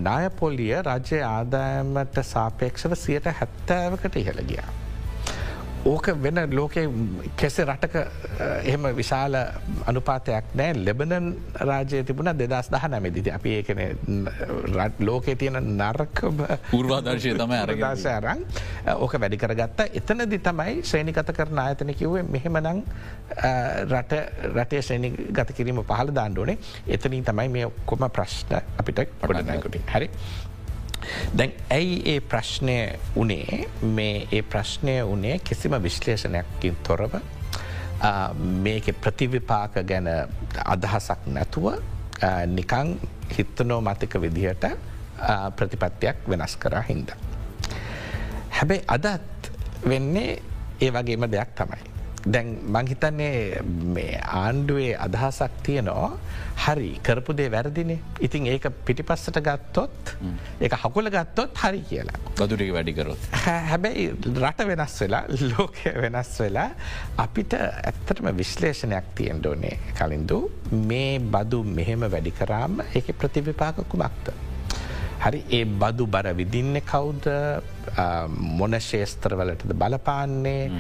[0.10, 4.70] නායපොලිය රජය ආදායමට සාපේක්ෂව සියට හැත්තෑවකට ඉහළ ගියා.
[5.86, 6.82] ඕක වෙන ලෝකෙ
[7.38, 7.96] කෙසේ රටක
[8.66, 9.36] එහෙම විශාල
[9.88, 11.30] අනුපාතයක් නෑ ලෙබනන්
[11.70, 13.80] රාජය තිබුණ දෙදස් දහ නැමදිති අපි ඒකන
[15.00, 18.44] ලෝකේ තියෙන නර්කම පූර්වාදර්ශය තම අරගශය අරං
[18.96, 19.80] ඕක වැඩි කරගත්ත.
[19.94, 22.84] එතනදි තමයි ශ්‍රේණිකත කරන ආයතන කිව්වේ මෙහෙමනං
[23.88, 30.12] රට රටේ ශ්‍රේණි ගත කිරීම පහල දාණ්ඩුවනේ එතනින් තමයි මේ ඔක්කොම ප්‍රශ්න අපිට පොඩනයකුටින් හරි
[31.38, 32.78] දැන් ඇයි ඒ ප්‍රශ්නය
[33.16, 37.20] වනේ මේ ඒ ප්‍රශ්නය වනේ කිසිම විශ්ලේෂණයක්කින් තොරව
[38.64, 40.08] මේක ප්‍රතිවිපාක ගැන
[40.66, 41.74] අදහසක් නැතුව
[42.48, 43.00] නිකං
[43.38, 44.66] හිත්තනෝ මතික විදිහට
[45.56, 47.10] ප්‍රතිපත්තියක් වෙනස් කරා හින්ද.
[48.50, 49.52] හැබැයි අදත්
[49.88, 50.42] වෙන්නේ
[50.82, 51.89] ඒ වගේම දෙයක් තමයි.
[52.26, 53.62] දැන් මංහිතන්නේ
[53.96, 56.08] මේ ආණ්ඩුවේ අදහසක් තියනෝ
[56.66, 60.14] හරි කරපු දේ වැරදිනේ ඉතින් ඒක පිටිපස්සට ගත්තොත්
[60.60, 62.20] ඒ හකුල ගත්තොත් හරි කියලා.
[62.36, 63.30] ගදුරේ වැඩිකරොත්.
[63.70, 66.70] හැබැයි රට වෙනස් වෙලා ලෝකය වෙනස් වෙලා
[67.18, 70.42] අපිට ඇත්තටම විශ්ලේෂණයක් තියෙන්ඩෝනේ කලින්දු
[70.92, 74.49] මේ බදු මෙහෙම වැඩි කරාම ඒක ප්‍රතිවිපාකකුමක්ත.
[75.24, 77.28] හරි ඒ බදු බර විදින්න කවුද?
[78.60, 80.72] මොන ශේස්ත්‍රවලටද බලපාන්නේ?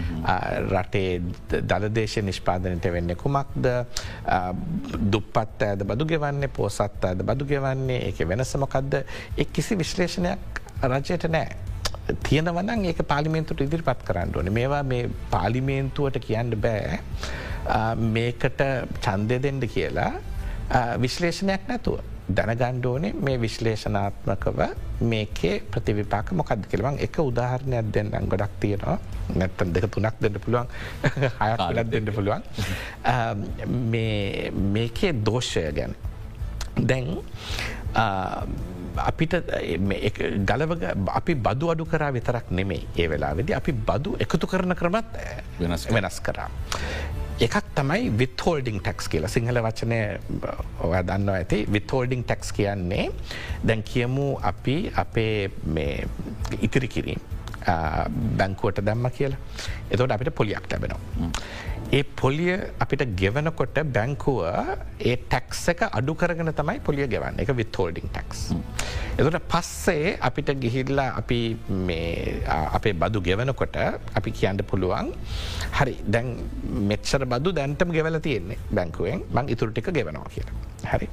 [0.73, 1.21] රටේ
[1.71, 3.69] දළදේශ නිෂ්පාදනයට වෙන්න කුමක්ද?
[5.13, 6.51] දුප්පත් ඇද බදු ගෙවන්නේ?
[6.59, 7.99] පෝසත් ඇද බදු ගෙවන්නේ?
[8.09, 9.01] ඒක වෙනසමකක්ද
[9.37, 11.49] එක් කිසි විශ්ලේෂණයක් රජයට නෑ.
[12.29, 14.53] තියෙනවනන් ඒක පාලිමේන්තුට ඉදිරිපත් කරන්න ඕන.
[14.53, 16.99] මේවා මේ පාලිමේන්තුවට කියන්න බෑ.
[18.15, 18.63] මේකට
[19.03, 20.13] චන්දය දෙෙන්ඩ කියලා
[21.03, 21.99] විශ්ලේෂණයක් නැතුව.
[22.29, 24.59] දැනගණ්ඩෝනේ මේ විශ්ලේෂනාත්මකව
[25.11, 28.97] මේකේ ප්‍රතිවිපාක මොකක්ද කෙළවන් එක උදාහරණයක් දෙන්න ගොඩක් තියෙනවා.
[29.35, 30.67] නැත්තන් දෙක තුනක් දෙන්න පුළුවන්.
[31.41, 32.43] හයලත් දෙන්න පුළුවන්.
[34.75, 35.95] මේකේ දෝෂය ගැන.
[36.75, 37.17] දැන්
[38.99, 39.33] අපිට
[40.45, 40.71] ගලව
[41.07, 45.05] අපි බදු අඩු කරා විතරක් නෙමේ ඒ වෙලා වෙදි අපි බදු එකතු කරන ක්‍රමත්
[45.89, 46.49] වෙනස් කරා.
[47.45, 49.31] එකක් තමයි විත්හෝල්ඩිං ටැක්ස් කියලා.
[49.35, 49.99] සිංහල වචනය
[50.83, 51.59] ඔය දන්න ඇති.
[51.75, 53.05] විත්හෝල්ඩිං ටැක්ස් කියන්නේ
[53.67, 55.49] දැන් කියමු අපි අපේ
[56.67, 57.21] ඉතිරි කිරීම
[58.39, 59.39] බැංකුවට දැම්ම කියලා.
[59.91, 61.31] එතවට අපිට පොලියක් ලැබෙනවා.
[61.97, 64.41] ඒ පොලිය අපිට ගෙවනකොට බැංකුව
[65.09, 68.41] ඒ ටැක්ස එක අඩු කරගෙන තමයි පොලිය ගෙවන්න එක විත් හෝල්ඩිං ටක්ස්.
[69.17, 71.39] එතුට පස්සේ අපිට ගිහිල්ලා අපි
[72.77, 73.79] අපේ බදු ගෙවනකොට
[74.19, 75.09] අපි කියන්න පුළුවන්
[75.79, 76.29] හරි දැන්
[76.91, 80.55] මෙච්චර බදු දැන්ටම ගෙවල තියෙන්නේ බැංකුවෙන් මං ඉතුරු ටික ගෙවනවා කියලා.
[80.93, 81.07] හරි.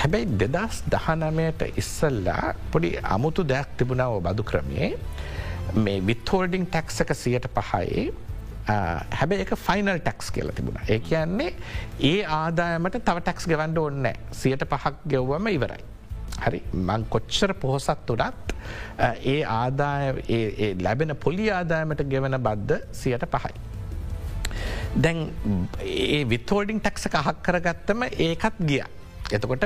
[0.00, 4.90] හැබැයි දෙදස් දහනමයට ඉස්සල්ලා පොඩි අමුතු දෙයක් තිබුණාව බදු ක්‍රමේ
[5.84, 8.12] මේ විත්හෝල්ඩිං ටැක්සක සියට පහයි
[8.66, 11.52] හැබැ එක ෆයිනල් ටැක්ස් කියල තිබුණ ඒ කියන්නේ
[12.10, 14.08] ඒ ආදායමට තව ටැක්ස් ගවන්ඩ ඔන්න
[14.40, 15.84] සියට පහක් ගෙව්වම ඉවරයි.
[16.44, 18.54] හරි මං කොච්චර පොහොසත් උඩත්
[19.34, 23.54] ඒ ආදාය ලැබෙන පොලි ආදායමට ගෙවන බද්ධ සියට පහයි.
[25.04, 25.18] දැන්
[25.84, 28.82] ඒ විතෝඩිං ටැක්ස අහක් කරගත්තම ඒකත් ගිය.
[29.34, 29.64] එතකොට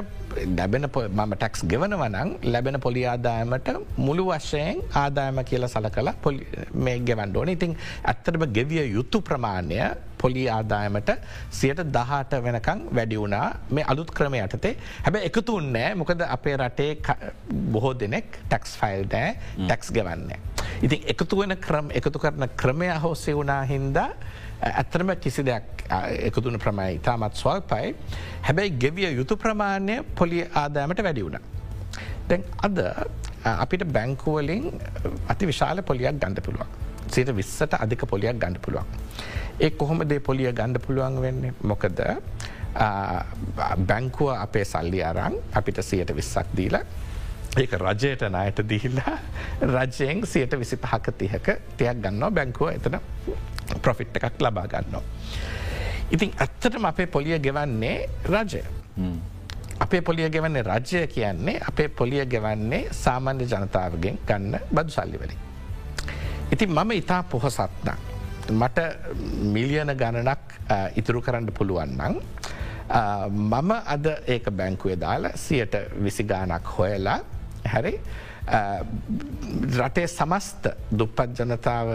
[0.59, 3.69] ලැබෙන මම ටැක්ස් ගෙවනවනං ලැබෙන පොලි ආදායමට
[4.07, 6.15] මුළු වශයෙන් ආදායම කියල සල කලා
[6.85, 9.81] මේ ගෙවන්ඩෝන ඉතින් ඇත්තරම ගෙවිය යුතු ප්‍රමාණය
[10.21, 11.11] පොලි ආදායමට
[11.59, 14.75] සියට දහට වෙනකං වැඩි වුණා මේ අලුත් ක්‍රම යටතේ.
[15.05, 16.91] හැබැ එකතු උන්නෑ මොකද අපේ රටේ
[17.73, 19.31] බොහෝ දෙනෙක් ටැක්ස් ෆයිල් නෑ
[19.67, 20.39] ටැක්ස් ගෙවන්නේ.
[20.83, 24.11] ඉතින් එකතු වෙන ක්‍රම එකතු කරන ක්‍රමය හෝසේ වුණා හින්දා
[24.63, 25.85] ඇත්තරම කිසි දෙයක්
[26.29, 27.95] එකතුන ප්‍රමයි ඉතාමත් ස්වල්පයි
[28.47, 31.39] හැබැයි ගෙවිය යුතු ප්‍රමාණය පොලි ආදායමට වැඩි වුණ.
[32.29, 32.79] දැන් අද
[33.57, 34.65] අපිට බැංකුවලින්
[35.29, 36.69] අති විශාල පොලියක් ගණඩ පුළුවන්.
[37.09, 38.87] සීට විස්සට අධික පොලියක් ගණඩ පුළුවන්.
[39.61, 42.01] ඒ කොහොම දේ පොලිය ගණඩ පුළුවන් වෙන්නේ මොකද
[43.87, 46.85] බැංකුව අපේ සල්ලි අරං අපිට සියට විස්සක් දීලා
[47.59, 49.17] ඒක රජයට නයට දීලා
[49.63, 52.97] රජයෙන් සියට විසි පහක තියක තියක් ගන්නවා බැංකුව එතන
[53.83, 55.03] ප්‍රොෆිට් එකක් ලබා ගන්නවා.
[56.11, 58.63] ඉතින් ඇත්තටම අපේ පොලිය ගෙවන්නේ රජය.
[59.81, 65.39] අපේ පොලිය ගෙවන්නේ රජය කියන්නේ අපේ පොලිය ගෙවන්නේ සාමාන්‍ය ජනතාවගෙන් ගන්න බදු සල්ලිවලින්.
[66.53, 67.99] ඉතින් මම ඉතා පොහොසත්නම්.
[68.51, 68.79] මට
[69.55, 70.43] මිලියන ගණනක්
[70.97, 72.15] ඉතුරු කරන්න පුළුවන්නන්.
[73.31, 77.19] මම අද ඒක බැංකුවේ දාලා සියට විසිගානක් හොයලා
[77.73, 77.95] හැරි
[78.51, 81.89] රටේ සමස්ත දුප්පත් ජනතාව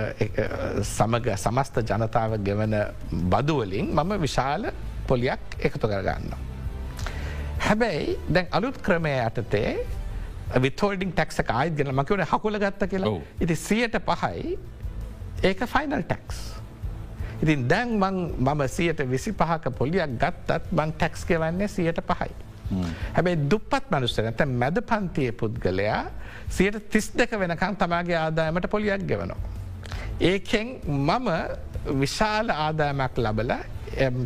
[0.83, 2.75] සමග සමස්ත ජනතාව ගෙවන
[3.33, 4.71] බදුවලින් මම විශාල
[5.07, 6.31] පොලියක් එකතු කරගන්න.
[7.65, 9.75] හැබැයි දැන් අලුත් ක්‍රමය යටතේ
[10.63, 14.57] විතෝල්ඩිං ටක්ස ආයිත් ගෙන මකවන හකුල ගත්ත කියලා ඉති සියට පහයි
[15.43, 16.39] ඒක ෆයිනල් ටක්ස්.
[17.43, 22.31] ඉතින් දැන් මම සියට විසි පහක පොලියක් ගත්තත් බං ටැක්ස් ගෙවන්නේ සියට පහයි.
[23.15, 25.99] හැබැයි දුප්පත් මනුස්ස නැත මැද පන්තිය පුද්ගලයා
[26.49, 29.37] සියට තිස් දෙක වෙනකං තමාගේ ආදායමට පොලියක් ගෙවනවා.
[30.19, 31.29] ඒකෙන් මම
[32.01, 33.51] විශාල ආදායමක් ලබල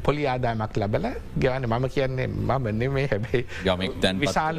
[0.03, 1.05] පොලි ආදායමක් ලබල
[1.41, 3.41] ගෙවන්න මම කියන්නේ මම නෙමේ හැබයි
[4.23, 4.57] විශාල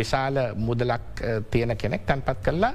[0.00, 2.74] විශාල මුදලක් තියෙන කෙනෙක් තැන්පත් කරලා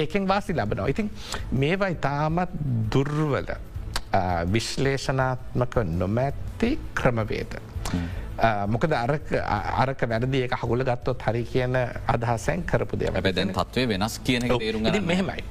[0.00, 0.88] ඒකෙන් වාසි ලබනවා.
[0.88, 1.10] ඉතින්
[1.52, 2.50] මේවා ඉතාමත්
[2.92, 3.48] දුර්වල
[4.52, 7.52] විශ්ලේෂනාත්මක නොමැත්ති ක්‍රමවේද.
[8.68, 11.76] මොකද අරක වැරදි එක හගුල ගත්තොත් හරි කියන
[12.14, 14.48] අදහසැන් කරපු දෙය බැදැන් තත්වේ වෙනස් කියන
[15.06, 15.44] මෙහෙමයි.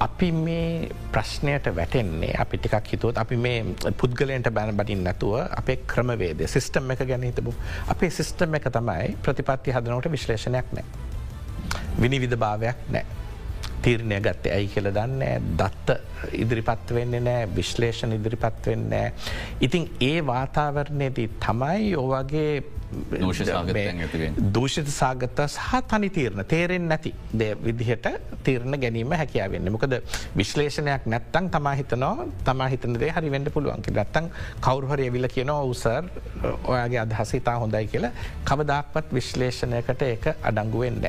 [0.00, 3.64] අපි මේ ප්‍රශ්නයට වැටෙන්නේ අපි ටිකක් හිතුවත් අපි මේ
[4.00, 7.54] පුද්ගලයන්ට බැන බටින් නැතුව අපේ ක්‍රමවේද සිිස්ටම් එක ගැන හිතබු
[7.94, 10.84] අපේ සිිස්ටම් එක තමයි ප්‍රතිපත්ති හදනවට විශ්ලේෂණයක් නෑ.
[12.00, 13.21] විනිවිධ භාවයක් නෑ.
[13.82, 15.96] තීරණය ගත්තේ ඇයි කියල දන්න දත්ත
[16.42, 19.06] ඉදිරිපත් වෙන්නේ නෑ විශ්ලේෂණ ඉදිරිපත් වෙන්නේ.
[19.60, 22.62] ඉතින් ඒ වාතාවරණයදී තමයි ඕවගේ
[24.54, 26.44] දූෂිත සාගත සහ තනි තීරණ.
[26.52, 28.08] තේරෙන් නැති දේ විදිහට
[28.46, 29.94] තීරණ ගැනීම හැකියාවන්න මොකද
[30.40, 32.14] විශ්ලේෂණයක් නැත්තං තමාහිතනෝ
[32.48, 34.30] තමාහිතනදේ හරි වෙන්ඩ පුළුවන්ක නැත්තං
[34.66, 36.02] කවරුහරය විල කියන ඔවසර්
[36.72, 38.12] ඔයාගේ අදහස ඉතා හොඳයි කියලා.
[38.50, 41.06] කවදක්වත් විශ්ලේෂණයකට ඒක අඩංගුවෙන්ඩ.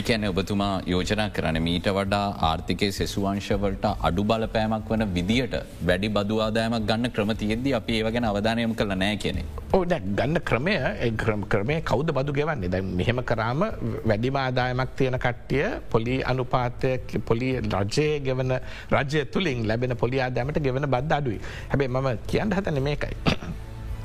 [0.00, 5.54] එකන ඔබතුමා යෝජනා කරන මීට වඩා ආර්ථිකය සෙසුවංශවලට අඩු බලපෑමක් වන විදිට
[5.88, 9.44] වැඩි බදවාදායමක් ගන්න ක්‍රම තියෙද්දි අපි ඒවගෙන අවධානයම කළ නෑ කියනෙ.
[9.76, 9.84] ඕ
[10.18, 10.74] ගන්න ක්‍රමය
[11.22, 13.62] ක්‍රම කෞද බදු ගෙවන්නේ දැ මෙහෙම කරාම
[14.04, 18.52] වැඩිම ආදායමක් තියෙන කට්ටිය පොලි අනුපාතය පොලි රජය ගෙවන
[18.92, 23.16] රජය තුළින් ලැබෙන පොලි ආදෑමට ගෙවන බද්ධ අඩුයි හැබේ මම කියන්න හතන මේකයි.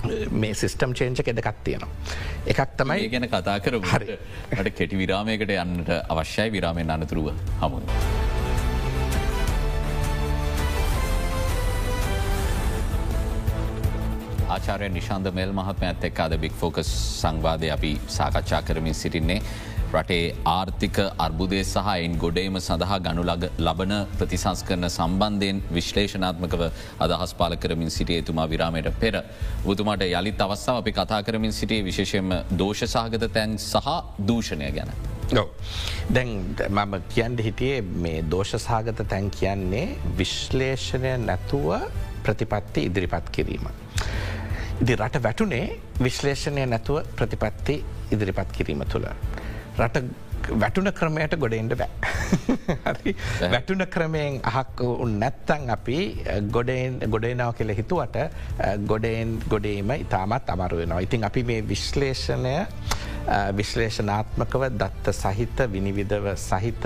[0.42, 1.92] මේ සිිස්ටම් චේංච එදකත් තියෙනවා.
[2.46, 3.80] එකක් තමයි ගැන කතා කර
[4.54, 8.27] හරිට කෙටි විරාමයකට යන්නට අවශ්‍යයි විරාමයෙන් අනතුරුව හමුණ.
[14.58, 16.92] ආචාරය නිශාන්ද මෙල් මහත්ම ඇත් එක් අද බික් ෆෝකස්
[17.22, 19.42] සංවාධය අපි සාකච්ඡා කරමින් සිටින්නේ.
[19.90, 23.24] රටේ ආර්ථික අර්බුදය සහයින් ගොඩේම සඳහා ගනු
[23.60, 26.64] ලබන ප්‍රතිසංස් කරන සම්බන්ධයෙන් විශ්ලේෂනාත්මකව
[27.06, 29.16] අදහස් පාල කරමින් සිටිය තුමා විරාමයට පෙර.
[29.66, 33.88] බුතුමාට යළිත් අවස්ථාව අපි කතා කරමින් සිටිය විශේෂයෙන්ම දෝෂ සහගත තැන් සහ
[34.30, 34.92] දූෂණය ගැන.
[36.14, 36.30] දැන්
[36.70, 39.88] මම කියන්ට හිටියේ මේ දෝෂ සහගත තැන් කියන්නේ
[40.20, 41.70] විශ්ලේෂණය නැතුව
[42.24, 43.68] ප්‍රතිපත්ති ඉදිරිපත් කිරීම.
[44.82, 45.66] ඉදි රට වැටුනේ
[46.00, 47.76] විශ්ලේෂණය නැතුව ප්‍රතිපත්ති
[48.12, 49.08] ඉදිරිපත් කිරීම තුළ.
[49.80, 50.04] රට
[50.54, 51.90] වැටුන ක්‍රමයට ගොඩෙන්ට බෑ.
[53.54, 54.84] වැටුන ක්‍රමයෙන් අහක්
[55.16, 55.98] නැත්තන් අපි
[56.52, 58.18] ගොඩෙන් ගොඩේනාව කෙළ හිතුවට
[58.86, 61.00] ගොඩෙන් ගොඩේම ඉතාමත් අමරුවෙනවා.
[61.00, 62.56] ඉතින් අපි මේ විශ්ලේෂණය
[63.60, 66.86] විශ්ලේෂනාත්මකව දත්ත සහිත විනිවිධව සහිත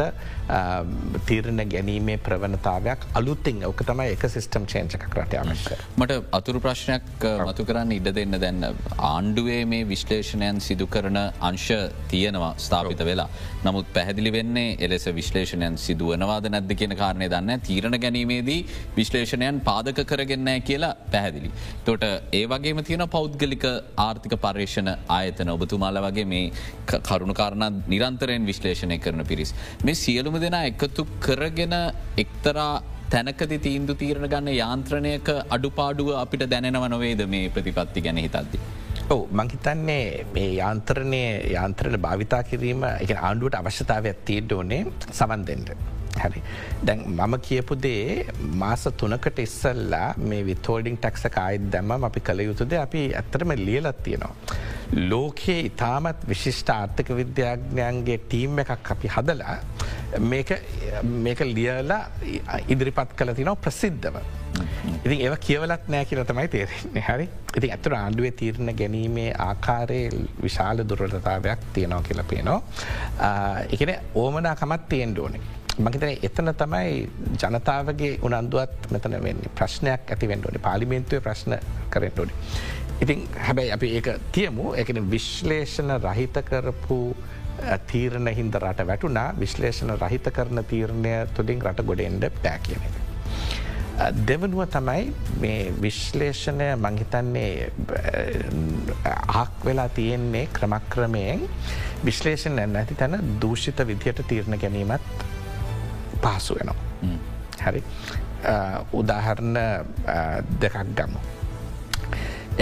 [1.27, 5.77] තීරණ ගැනීමේ ප්‍රවණතාවයක් අලුත්තිං ඕක තමයි එක සිස්ටම් චේන්චක කරට අවශ්‍ය.
[5.99, 8.65] මට අතුරු ප්‍රශ්නයක් මතු කරන්න ඉඩ දෙන්න දැන්න
[9.11, 11.69] ආණ්ඩුවේ මේ විශ්ලේෂණයන් සිදු කරන අංශ
[12.13, 13.29] තියෙනවා ස්ථාපිත වෙලා.
[13.65, 18.59] නමුත් පැහැදිලි වෙන්නේ එලෙස විශ්ලේෂණයන් සිදුවනවාද නැද්ද කියන කාරණය දන්න තීරණ ගැනීමේදී
[18.97, 21.51] විශ්ලේෂණයන් පාදක කරගන්නෑ කියලා පැහැදිලි.
[21.85, 22.03] තොට
[22.39, 23.65] ඒ වගේම තියෙන පෞද්ගලික
[24.07, 26.45] ආර්ථික පර්යේෂණ ආයතන ඔබතුමාල වගේ මේ
[27.09, 29.53] කරුණුකාරණ නිරන්තරයෙන් විශ්ලේෂණය කරන පිරිස්.
[29.85, 31.75] මේ සියලුම දෙනා එකතු කරගෙන
[32.23, 32.73] එක්තරා
[33.13, 38.59] තැනකති තීන්දු තීරණ ගන්න යාන්ත්‍රණයක අඩුපාඩුව අපිට දැනෙනව නොවේද මේ ප්‍රතිපත්ති ගැන හිතද්දි.
[39.13, 41.23] ඔව මංහිතන්නේ මේ යාන්ත්‍රණය
[41.55, 44.83] යාන්ත්‍රණ භාවිතා කිරීම එක ආණ්ඩුවට අවශ්‍යතාවයක් තිීඩ ඕනේ
[45.19, 46.00] සවන් දෙෙන්ට.
[46.23, 46.41] හරි
[46.87, 48.25] දැන් මම කියපු දේ
[48.63, 54.33] මාස තුනකට ඉස්සල්ලා මේ විතෝඩිං ටක්ස කායිත් දැම අපි කළ යුතුද අපි ඇත්තරම ලියලත් තියෙනවා.
[55.11, 59.57] ලෝකයේ ඉතාමත් විශිෂ්ට ආර්ථක විද්‍යාඥයන්ගේ ටීම් එකක් අපි හදලා
[61.25, 62.01] මේක ලියලා
[62.67, 64.17] ඉදිරිපත් කළ තිනව ප්‍රසිද්ධව.
[65.05, 70.09] ඉතින් ඒව කියවලත් නෑ කියල තමයි තේරෙන්නේ හරි ඉතින් ඇතුර ආණ්ඩුවේ තීරණ ගැනීමේ ආකාරයේ
[70.43, 72.59] විශාල දුරලතාවයක් තියෙනවා කියල පේනවා.
[73.75, 75.41] එකන ඕමනා කමත් තියෙන් ඕනේ.
[75.79, 77.09] මහිතන එතන තමයි
[77.41, 79.51] ජනතාවගේ උනන්දුවත් මෙතන වෙන්නේ.
[79.55, 81.57] ප්‍රශ්නයක් ඇති වෙන්ඩෝනි පාලිමේන්තුව ප්‍රශ්න
[81.89, 82.33] කරෙන්ටෝනි.
[83.01, 86.99] ඉතින් හැබැයි අපි ඒක තියමු එකන විශ්ලේෂණ රහිත කරපු
[87.91, 92.99] තීරණ හින්ද රට වැටුනා විශ්ලේෂණ රහිත කරන තීරණය තුළින් රට ගොඩෙන්ඩ පෑ කියන එක.
[94.27, 97.71] දෙවනුව තමයි මේ විශ්ලේෂණය මංහිතන්නේ
[99.41, 101.43] ආක් වෙලා තියෙන්නේ ක්‍රමක්‍රමයෙන්.
[102.05, 105.29] විශ්ලේෂණ නැති තැන දූෂිත විදියට තීරණ ගැනීමත්
[106.23, 106.79] පහසු වෙනවා.
[107.65, 107.81] හරි
[108.99, 109.57] උදාහරණ
[110.63, 111.21] දෙකක් ගම්මු.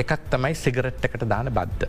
[0.02, 1.88] එකක් තමයි සිගරට් එකට දාන බද්ධ.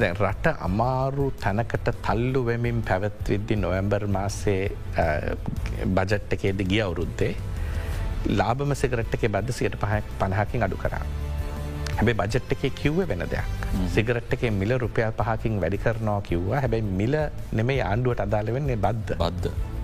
[0.00, 4.62] දැ රට අමාරු තැනකට තල්ලු වෙමින් පැවැත්විද්දි නොවැම්බර් මාසේ
[5.96, 7.32] බජට් එකේද ගිය අවුරුද්දේ
[8.40, 11.04] ලාබම සිගරට් එක බද්ධ සියට පහක් පණහකින් අඩු කරා.
[11.98, 13.56] හැබයි බජට් එකේ කිව්ව වෙන දෙයක්.
[13.94, 17.16] සිගරට් එකේ මිල රුපියල් පහකින් වැඩි කරනවා කිව්වා හැබැයි මිල
[17.60, 19.77] නෙමේ ආණ්ඩුවට අදාළ වෙන්නේ බද්ධ බද්ධ.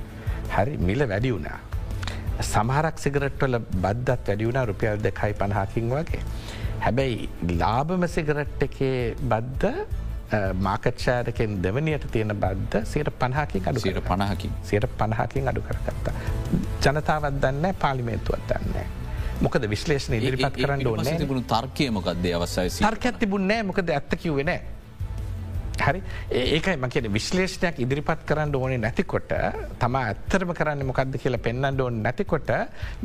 [0.53, 1.59] හරි මිල වැඩි වුණා.
[2.43, 6.23] සමහරක් සිගරට්වල බද්ධත් වැඩියුණ රුපියල් දෙකයි පණහකින් වගේ.
[6.81, 7.29] හැබැයි
[7.61, 10.03] ලාබම සිගරට් එකේ බද්ධ
[10.67, 16.15] මාකච්ඡාරකෙන් දෙවනියට තියෙන බද්ධ සයට පණහකින් අඩු සයට පණහකින් සයට පණහකින් අඩු කරගත්තා.
[16.85, 18.87] ජනතාවත් දන්න පාලිමේන්තුවත් දන්නේ.
[19.41, 24.61] මොකද විශ්ලේෂණ ඉදිරිපත් කරන්න ඕනේ තිබුණු තර්කයමකක්ද අවසයි තර්ක ඇතිබුන්නෑ මොකද ඇත්ත කිව්වෙනෑ
[25.81, 26.01] හරි.
[26.31, 29.33] ඒකයි මකෙන විශ්ලේෂණයක් ඉදිරිපත් කරන්න ඕනේ නැතිකොට
[29.83, 32.53] තම ඇත්තරම කරන්න මොකක්ද කියලා පෙන්න්නට ඕන නැතිකොට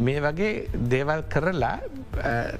[0.05, 0.51] මේ වගේ
[0.93, 1.75] දේවල් කරලා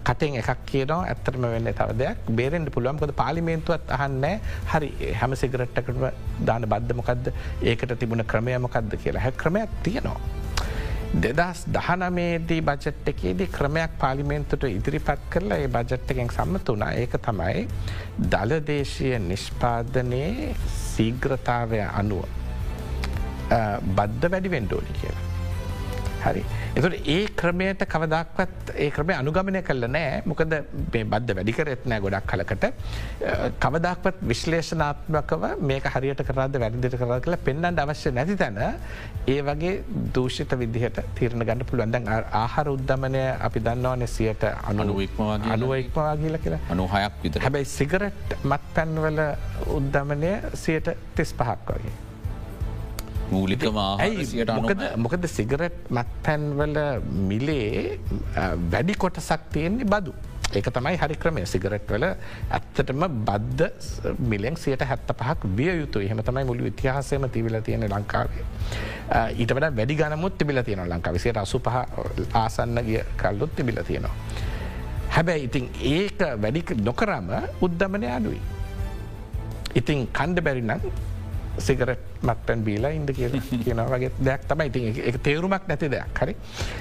[0.10, 2.34] කටෙන් එකක් කියනවා ඇත්තරම වෙන්න තව දෙයක්.
[2.40, 4.28] බේරෙන්ට පුළුවන්කොද පාලිමේන්තුවත් අහන්න
[4.74, 6.10] හරි හැම සිගරට්ටකටම
[6.50, 9.24] දාන බද්ධමොකක්ද ඒකට තිබුණ ක්‍රමය මොකක්ද කියලා.
[9.26, 10.39] හැ ක්‍රමයක් තියෙනවා.
[11.14, 17.64] දෙදස් දහනමේදී බජට් එකේදී ක්‍රමයක් පාලිමෙන්තුට ඉදිරිපත් කරලා ඒ බජට් එකෙන් සම්මත වනා ඒක තමයි
[18.34, 22.26] දළදේශය නිෂ්පාදනයේ සීග්‍රතාවය අනුව
[23.96, 25.29] බද්ධ වැඩි වෙන්ඩෝනි කියලා.
[26.26, 26.44] හරි.
[26.78, 30.56] එතුට ඒ ක්‍රමයට කවදක්වත් ඒ ක්‍රමය අනුගමනය කල්ල නෑ මොකද
[30.94, 32.66] මේ බද්ධ වැඩිකරෙත් නෑ ගොඩක් කලකට.
[33.66, 38.60] කවදක්වත් විශ්ලේෂනාත්මකව මේක හරියට කරද වැඩිදිට කර කළ පෙන්න්නට අවශ්‍ය නැති තැන
[39.34, 39.76] ඒ වගේ
[40.16, 46.38] දූෂිත විදිහට තීරණ ගන්න පුළුවන්දන් ආහාර උද්ධමනය අපි දන්නවාන සියට අනුවක්මවා අනුව ඉක්මවා කියල.
[46.44, 49.20] කියලා අනුහයක් විත හැබැයි සිගරට් මත් පැන්වල
[49.78, 50.32] උද්ධමනය
[50.66, 52.09] සියට තිස් පහක් වගේ.
[53.36, 53.78] මූලිකම
[55.06, 56.78] මොකද සිගරට් මත් පැන්වල
[57.30, 58.00] මිලේ
[58.74, 60.14] වැඩි කොටසක් තියෙන්නේ බදු.
[60.58, 63.66] ඒක තමයි හරි ක්‍රමය සිගරට් වල ඇත්තටම බද්ධ
[64.32, 68.46] මිලෙන් සියට හැත්ත පහක් විය යුතු එහෙම තමයි මුළු ඉතිහාසයම තිබිල තියෙන ලංකාවේ.
[69.42, 71.76] ඊට වඩ වැඩි ගනමුත් තිබිල තියෙන ලංකා විසියට අසු පහ
[72.44, 74.16] ආසන්න ගිය කල්ලුත් තිබිල තියෙනවා.
[75.16, 77.30] හැබැයි ඉතින් ඒක වැඩි නොකරම
[77.68, 78.42] උද්ධමනය අඩුයි.
[79.80, 80.72] ඉතින් කණ්ඩ බැරිනම්
[81.68, 83.30] සිගරට් මත්පැන් බීලා ඉද කිය
[83.64, 84.66] කියන වගේ දෙයක් තමයි.
[84.72, 84.80] ඉති
[85.12, 86.20] එක තේරුමක් නැති දෙයක්.
[86.22, 86.36] හරි?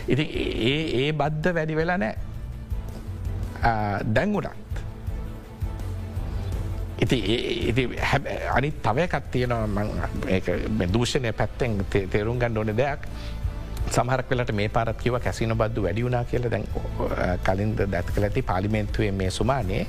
[0.08, 0.24] ඉති
[0.70, 2.16] ඒ ඒ බද්ධ වැඩි වෙලා නෑ
[4.14, 4.56] දැංගුණත්
[6.98, 7.18] ඉති
[7.70, 7.82] ඉති
[8.56, 13.10] අනි තවයකත් තියෙනවා දූෂණය පැත්තෙන් තේරුම් ගන්න ඕන දෙයක්.
[13.88, 16.50] සමහරක් වෙලට මේ පාරත් කිව කැසින බද්දු වැඩියුනා කියල.
[16.50, 16.66] දැන්
[17.46, 18.26] කලින්ද දැත් කළ.
[18.28, 19.86] ඇති පාලිමෙන්තුවේ මේ සුමානයේ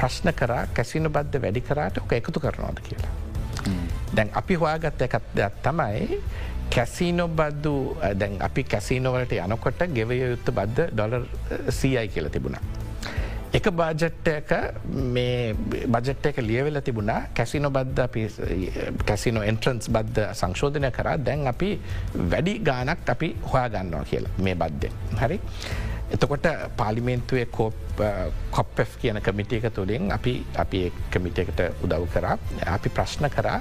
[0.00, 3.25] ප්‍රශ්න කරා කැසින බද්ධ වැඩි කරාට ඕක එකතු කරනවාද කියලා.
[4.14, 6.20] දැන් අපි හොයාගත්ත එකත් දෙයක් තමයි
[6.74, 7.74] කැසිනො බද්දු
[8.22, 11.22] දැන් අපි කැසිනොවලට යනකොට ගෙවය යුත්ත බද්ධ ඩොලර්
[11.70, 12.64] සීයි කියල තිබුණා.
[13.56, 14.50] එක බාජට්ටයක
[15.14, 15.54] මේ
[15.94, 18.22] බජට් එක ලියවෙල තිබුණා කැසිනො බද්ධ අපි
[19.08, 21.70] කැසිනෝ එන්ට්‍රන්ස් බද්ධ සංශෝධනය කරා දැන් අපි
[22.32, 24.90] වැඩි ගානක් අපි හොයා ගන්නවා කියලා මේ බද්ධය.
[25.22, 25.38] හරි.
[26.14, 27.74] එතකොට පාලිමෙන්තුවේ කෝප්
[28.50, 30.80] කොප් කියන කමිටියක තුළින් අපි අපි
[31.12, 32.38] කමිටකට උදව් කරා.
[32.76, 33.60] අපි ප්‍රශ්න කරා.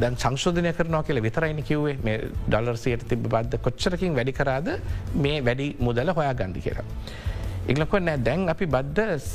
[0.00, 1.96] දැන් සංශෝධනය කරනවා කියල විතරයිනි කිව්වේ.
[2.04, 4.70] මේ ඩොලර්සියට තිබ බද්ධ කොච්චරකින් වැඩි කරාද?
[5.16, 6.86] මේ වැඩි මුදල හොයා ගණඩි කියලා.
[7.72, 9.26] එක්ලකො නෑ දැන් අපි බද්ධ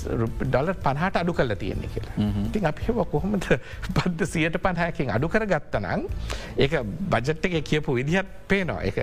[0.43, 3.50] ඩොලර් පහට අඩු කල තියෙන්නේ කියලා ඉතින් අපි කොහොමද
[3.98, 6.08] බද්ධ සියට පණහයකින් අඩු කර ගත්තනං
[6.65, 6.76] ඒක
[7.13, 8.98] බජට් එක කියපු විදිහත් පේනවා එක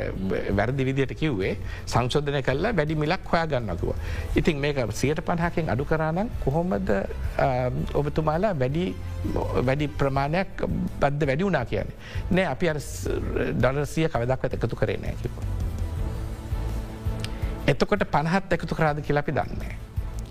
[0.58, 1.54] වැරදි විදියට කිව්වේ
[1.86, 3.94] සංශෝධනය කල්ලා වැඩි මිලක් හොයා ගන්නකුව.
[4.36, 6.92] ඉතින් මේක සියට පණහකින් අඩු කරානන් කොහොමද
[7.94, 8.84] ඔබතුමාලා වැඩි
[9.68, 10.66] වැඩි ප්‍රමාණයක්
[11.00, 11.96] බද්ධ වැඩි වුනා කියන්නේ.
[12.30, 12.66] නෑ අපි
[13.58, 15.61] ඩොලර්සිය කවදක් එකතු කරේ නෑ කිවවා.
[17.66, 19.74] එතකොට පණහත් එකතු කරාද කියලපි දන්නේ.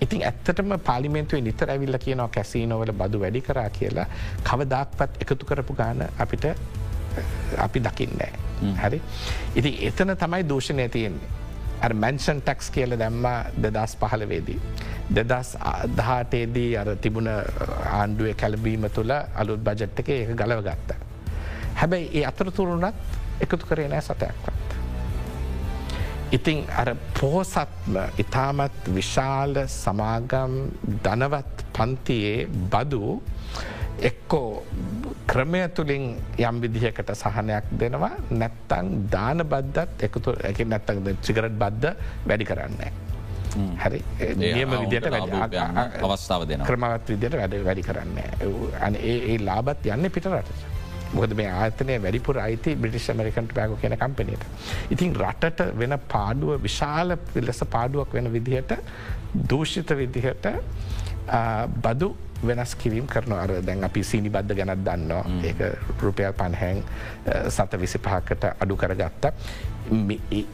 [0.01, 4.07] ඉතින් ඇත්තටම පාලිමෙන්තුවේ නිතර ඇවිල්ල කියනවා කැසිනෝවල බදු වැඩි කරා කියලා
[4.43, 6.45] කවදක්පත් එකතු කරපු ගාන අපිට
[7.57, 8.31] අපි දකින්නෑ.
[8.83, 9.01] හරි.
[9.55, 11.29] ඉති එතන තමයි දූෂණය තියෙන්නේ.
[11.93, 13.25] මැන්ෂන් ටක්ස් කියල දැම්ම
[13.63, 14.59] දෙදස් පහළවේදී.
[15.15, 15.55] දෙදස්
[15.97, 20.99] දහටේදී අර තිබුණ ආණ්ඩුවේ කැලබීම තුළ අලුත් බජට් එක ඒක ගලව ගත්ත.
[21.75, 22.95] හැබැයි ඒ අතරතුරුණත්
[23.39, 24.70] එකතු කරේ නෑ සතයක්වත්.
[26.31, 30.53] ඉතිං අර පෝසත්ම ඉතාමත් විශාල සමාගම්
[31.05, 33.19] ධනවත් පන්තියේ බදු
[34.01, 34.63] එක්කෝ
[35.27, 36.05] ක්‍රමය තුළින්
[36.39, 41.95] යම් විදිහකට සහනයක් දෙනවා නැත්තං දාන බද්ධත් එකතු එක නැත්තක් චිකරට් බද්ධ
[42.27, 42.91] වැඩි කරන්නේ.
[43.77, 43.99] හරි
[44.37, 45.07] නියම විදියට
[46.01, 48.17] අවස්ථාව දෙන ක්‍රමවත් විදියට වැඩ වැඩි කරන්න.
[48.79, 50.70] අන ඒ ලාබත් යන්න පිටරට.
[51.15, 54.43] මොකද මේ ආතනය වැඩිපුර අයිති බ්‍රිටිෂ් මරිකන්ට බෑග කියන කම්පනයට.
[54.93, 58.73] ඉතින් රටට වෙන පාඩුව විශාල පිල්ලෙස පාඩුවක් වෙන විදිහට
[59.49, 60.47] දූෂිත විදිහට
[61.85, 62.09] බදු
[62.43, 65.59] වෙනස් කිරීම් කරන අර දැන් අපි සීනි බද්ධ ගැනත් දන්නවා ඒක
[66.01, 66.83] රුපියල් පන්හැන්
[67.49, 69.25] සත විසි පහකට අඩු කරගත්ත.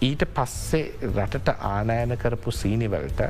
[0.01, 3.21] ඊට පස්සේ රටට ආනයන කරපු සීනිවලට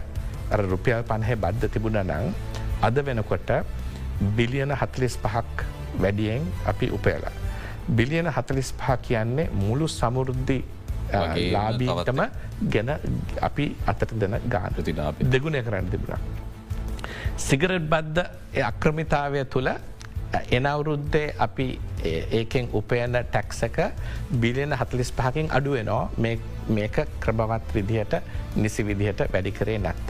[0.71, 2.33] රුපියල් පන්හැ බද්ධ තිබුණ නං
[2.81, 3.51] අද වෙනකොට
[4.37, 5.65] බිලියන හතලිස් පහක්
[6.02, 7.36] වැඩියෙන් අපි උපයලා.
[7.89, 10.60] බිලියන හතලිස් පහ කියන්නේ මුළු සමුරුද්ධි
[11.54, 12.21] ලාබීටම
[12.73, 12.89] ගැන
[13.41, 14.71] අපි අතට දෙන ගාන
[15.32, 16.19] දෙගුණය කරන්න තිබුණ.
[17.38, 19.69] සිගරට් බද්ධ අක්‍රමිතාවය තුළ
[20.52, 21.67] එනවුරුද්දේ අපි
[22.32, 23.78] ඒකෙන් උපයන ටැක්සක
[24.41, 26.02] බිලියන හතලිස් පහකින් අඩුවනෝ
[26.69, 28.13] මේක ක්‍රබවත් විදිහට
[28.56, 30.08] නිසි විදිහට වැඩි කරේ නැත්ත.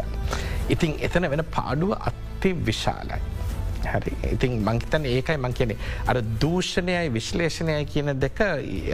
[0.69, 3.36] ඉතින් එතන වෙන පාඩුව අත්ති විශාලයි.
[3.85, 4.13] හරි.
[4.33, 5.75] ඉතින් මංහිතන ඒකයි මං කියනෙ
[6.07, 8.41] අර දූෂණයයි විශ්ලේෂණය කියන දෙක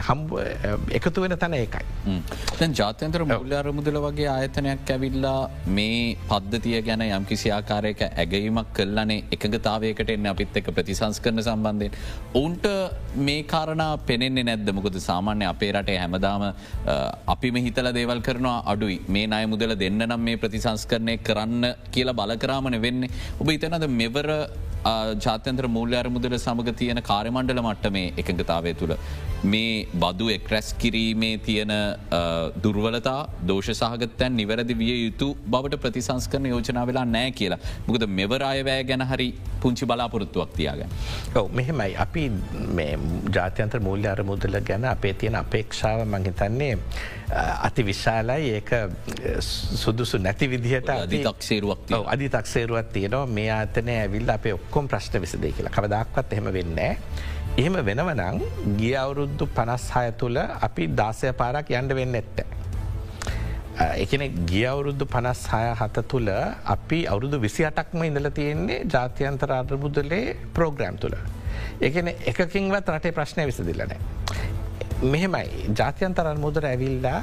[0.08, 0.34] හම්බ
[1.00, 1.86] එකතු වෙන තැන ඒකයි.
[2.60, 9.20] දැන් ජාත්‍යන්තර මුල්ල අරමුදල වගේ ආයතනයක් ඇවිල්ලා මේ පද්ධතිය ගැන යම් කිසි ආකාරයක ඇගීමක් කල්ලනේ
[9.38, 11.98] එකගතාවයකට එන්න අපිත් එක ප්‍රතිසංස් කරන සම්බන්ධයෙන්.
[12.34, 12.68] ඔවුන්ට
[13.28, 14.74] මේ කාරණ පෙනෙන්නේ නැද්ද?
[14.80, 16.44] මොකද සාමාන්‍ය අපේ රටේ හැමදාම
[17.36, 19.00] අපිම හිතල දේවල් කරනවා අඩුයි.
[19.08, 23.10] මේ අය මුදල දෙන්න නම් මේ ප්‍රතිසංස් කරණය කරන්න කියලා බලකරාමන වෙන්නේ
[23.42, 24.30] ඔබ ඉතනද මෙවර
[25.26, 28.96] ජාත්‍යන්ත්‍ර මූල්්‍යාර මුදල සමඟ තියෙන කාරමණ්ඩල මට්ට මේ එකඟතාවය තුළ.
[29.54, 31.74] මේ බදු එක්රැස් කිරීමේ තියෙන
[32.66, 39.06] දුර්වලතා දෝෂ සහගතැන් නිවැරදි විය යුතු බවට ප්‍රතිසංස්කරන යෝජනා වෙලා නෑ කියලා මුකද මෙවරායවෑ ගැන
[39.12, 39.28] හරි
[39.64, 40.86] පුංචි බලාපොරොත්තුවක් තියාග.
[41.40, 42.24] ඔව මෙහෙමයි අපි
[43.38, 46.74] ජාත්‍යන්ත්‍ර මූල්්‍යාර මුදල ගැන අපේ තියෙන අපේක්ෂාව මංහිතන්නේ
[47.62, 48.72] අති විශාලයි ඒක
[49.76, 55.72] සුදුසු නැති විදිහට අධිතක්සේරුවක් අධි තක්සේරුවත් තියෙනවා මේ ආතනය ඇවිල් අපේ ඔක්කොම් ප්‍රශ්න විසදේ කියලා
[55.72, 56.82] කවදක්වත් එහෙම වෙන්න.
[57.58, 58.42] එහෙම වෙනවනං
[58.78, 62.46] ගිය අවුරුද්දු පනස්හය තුළ අපි දාසය පාරක් යන්ඩ වෙන්න ඇත්ත.
[63.76, 66.30] එකන ගිය අවුරුද්ධ පනස් හය හත තුළ
[66.66, 71.18] අපි අවුරුදු විසි අටක්ම ඉඳල තියෙන්නේ ජාතියන්තර අර්බුදලේ ප්‍රෝග්‍රෑම් තුළ.
[71.82, 73.98] එකන එකකින්වත් රටේ ප්‍රශ්නය විසදිලනෑ.
[75.12, 77.20] මෙහෙමයි ජාතියන්තර අර්මුදර ඇවිල්ලා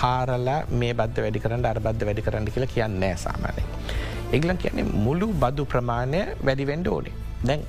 [0.00, 3.64] හාරලා මේ බද්ධ වැඩි කරන්න අර්බද්ධ වැඩි කරන්න කියලා කියන්නෑ සාමානය.
[4.36, 7.14] එගලන් කියන්නේ මුළු බදු ප්‍රමාණය වැඩිවෙන්ඩ ඕනේ.
[7.48, 7.66] දැන්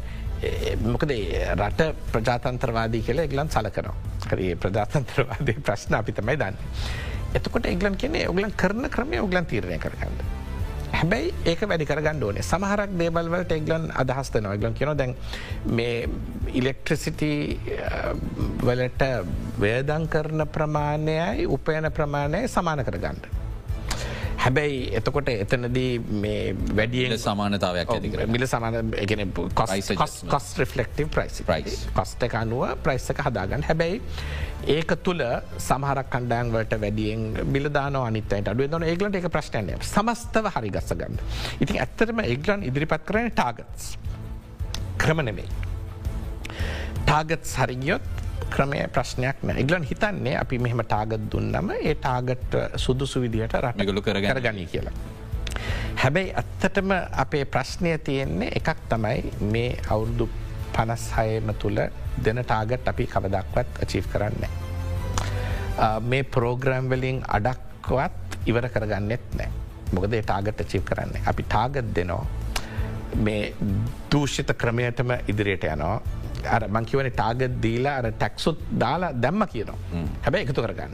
[0.94, 1.14] මොකද
[1.58, 3.96] රට ප්‍රජාතන්ත්‍රවාදී කියල එගලන් සලකනවා.
[4.30, 6.58] කරේ ප්‍රජාතන්ත්‍රවාදය ප්‍රශ්න අපි තමයි දන්න.
[7.38, 10.45] එතකොට එගලන් කියන්නේ ඔගලන් කරන ක්‍රමය ඔගලන් තීරණය කරගන්න.
[10.96, 15.16] හැබැයි ඒක වැඩි කරගන්න ඕනේ සමහරක් දේබල්වලට එක්ලන් අදහස්තන ගලන් කියන දැන්
[15.78, 16.10] මේ
[16.54, 17.24] ඉලෙක්ට්‍රසිට
[18.64, 19.10] වලට
[19.60, 23.45] වේදන් කරන ප්‍රමාණයයි උපයන ප්‍රමාණය සමාන කරගන්නඩ.
[24.46, 25.92] හැබැයි එතකොට එතනදී
[26.24, 26.42] මේ
[26.80, 27.94] වැඩියෙන් සමානතාවයක්
[28.34, 28.92] මිල සමාන
[30.34, 33.66] කොස් රිෆලෙක්ටව ප්‍රයිස් කොස්ට එක අනුව ප්‍රයිස්සක හදාගන්න.
[33.70, 34.02] හැබැයි
[34.76, 35.24] ඒක තුළ
[35.68, 37.22] සමහරක් කණ්ඩෑන් වලට වැඩියෙන්
[37.54, 41.16] බිලදාන අනිතයට අඩුව දන ඒගලට එක ප්‍රශ්නය සමස්තව හරි ගස්සගන්න.
[41.64, 43.84] ඉතින් ඇත්තරම ඒගලන් ඉදිරිපත් කරන ටාගත්ස්
[45.02, 45.50] ක්‍රම නෙමෙයි.
[47.06, 49.60] ටාගත් හරිගියොත් ක්‍රමය ප්‍රශ්නයක් නෑ.
[49.64, 54.94] ඉගලන් හිතන්නේ අපි මෙහෙම ටාගත් දුන්නම ඒ ටාගට් සුදුසු විදිහට රටගලු කරගර ගනී කියලා.
[56.02, 56.92] හැබැයි ඇත්තටම
[57.24, 60.30] අපේ ප්‍රශ්නය තියෙන්නේ එකක් තමයි මේ අවුරුදු
[60.76, 61.82] පනස් හයම තුළ
[62.26, 64.48] දෙන ටාගට් අපි කවදක්වත් අචීව් කරන්න.
[66.10, 69.50] මේ පෝග්‍රම් වලින් අඩක්වත් ඉවර කරගන්නෙත් නෑ.
[69.94, 71.22] මොකද ටාගට චීව් කරන්න.
[71.26, 72.26] අපි ටාගත් දෙනවා.
[73.16, 73.54] මේ
[74.12, 76.00] දූෂිත ක්‍රමයටම ඉදිරියට යනවා
[76.56, 79.78] අර මංකිවන ටාගත් දීලා අර ටැක්සුත් දාලා දැම්ම කියනවා
[80.26, 80.94] හැබැ එකතු කරගන්න.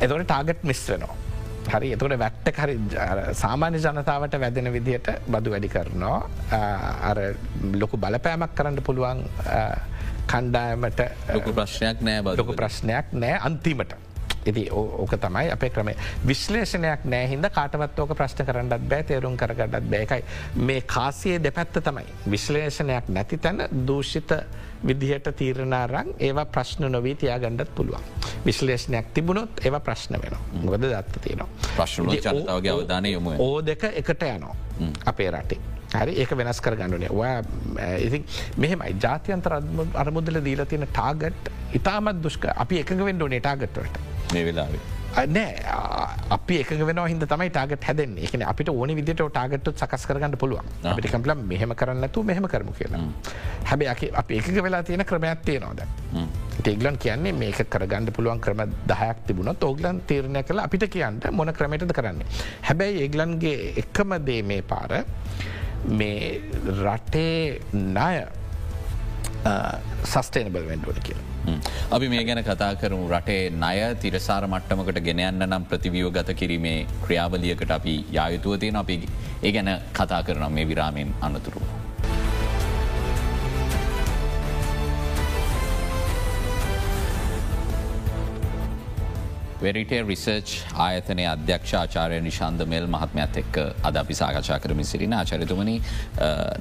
[0.00, 1.16] එතවට ටාගට් මිස්වෙනවා.
[1.74, 2.74] හරි එතුට වැට්ට හරි
[3.42, 6.18] සාමාන්‍ය ජනතාවට වැදෙන විදිහට බදු වැඩි කරනවා
[7.10, 7.18] අර
[7.82, 9.22] ලොකු බලපෑමක් කරන්න පුළුවන්
[10.32, 11.00] කණ්ඩායමට
[11.34, 13.92] ලොකු ප්‍රශ්නයක් නෑ ලොකු ප්‍රශ්නයක් නෑ අන්තිමට.
[14.46, 15.90] ඉති ඕක තමයි අපේ ක්‍රම
[16.26, 20.22] විශ්ලේෂණයක් නෑහින්ද කාටවත් ඕක ප්‍රශ්න කරන්නත් බෑ තේරුම් කරගටත් බෑකයි
[20.68, 22.06] මේ කාසියේ දෙපැත්ත තමයි.
[22.30, 24.32] විශ්ලේෂණයක් නැති තැන දූෂිත
[24.86, 28.02] විදිහට තීරණාරං ඒවා ප්‍රශ්න නොවී තියාගණ්ඩත් පුළුවන්.
[28.46, 30.36] විශ්ලේෂණයක් තිබුණොත් ඒව ප්‍රශ්න වෙන
[30.66, 31.48] ගොද දත්ත තියෙනවා.
[31.76, 34.54] ප්‍රශ්න ජනතාවගේ අවධානය යොම ඕ දෙක එකට යනවා
[35.04, 35.60] අපේ රටේ.
[35.94, 36.12] හරි?
[36.22, 37.42] ඒක වෙනස් කර ගණඩුනේ ඔයා
[38.06, 38.24] ඉති
[38.56, 38.96] මෙහෙමයි.
[39.02, 39.60] ජාතියන්තර
[39.94, 44.84] අරමුදල දීල තියෙන ටාගට් ඉතාමත් දුෂ්ක අපි එකඟ වෙන්ඩ නේ ටාගට්වට මේ වෙලාවේ.
[45.16, 45.52] නෑ.
[46.36, 50.66] අපි එක වෙන හිද තමයි ටාගට හැදෙන් එකන අපිට ඕනි විදිට ටාගට සකස් කරගන්න පුළුවන්.
[50.90, 53.00] අපිට කම්පල මෙහම කරන්නතු මෙහම කරමු කියලා.
[53.70, 55.80] හැබැ අප එක වෙලා තියෙන ක්‍රමයක් තියෙනවාද
[56.62, 58.60] ටේගලන් කියන්නේ මේක කරගන්න පුළුවන් ක්‍රම
[58.92, 62.26] දහයක් තිබුණ තෝගලන් තීරණය කළ අපිට කියන්න මොන ක්‍රමයටද කරන්නේ.
[62.68, 64.92] හැබැයි ඒගලන්ගේ එකම දේ මේ පාර
[66.00, 66.42] මේ
[66.82, 68.26] රටේ ණය
[70.12, 71.35] සස්ටේනබල් වෙන්ඩුවන කියලා
[71.90, 77.74] අපි මේ ගැන කතා කරමු රටේ ණය තිරසාර මට්ටමකට ගෙනයන්න නම් ප්‍රතිවියෝ ගත කිරීමේ ක්‍රියාවලියකට
[77.78, 79.00] අපි යායුතුව තියෙන අපි
[79.42, 81.85] ඒ ගැන කතා කරනම් මේ විරාමෙන් අනතුරුව.
[89.66, 90.52] වෙරිටේ රිසර්ච්
[90.86, 93.56] ආයතනය අධ්‍යක්ෂාචාරය නිශන්ද මෙල් මහත්මයත් එක්ක
[93.88, 95.76] අද අපි සාකච්ඡා කරමින් සිරින ආචරිතුමනි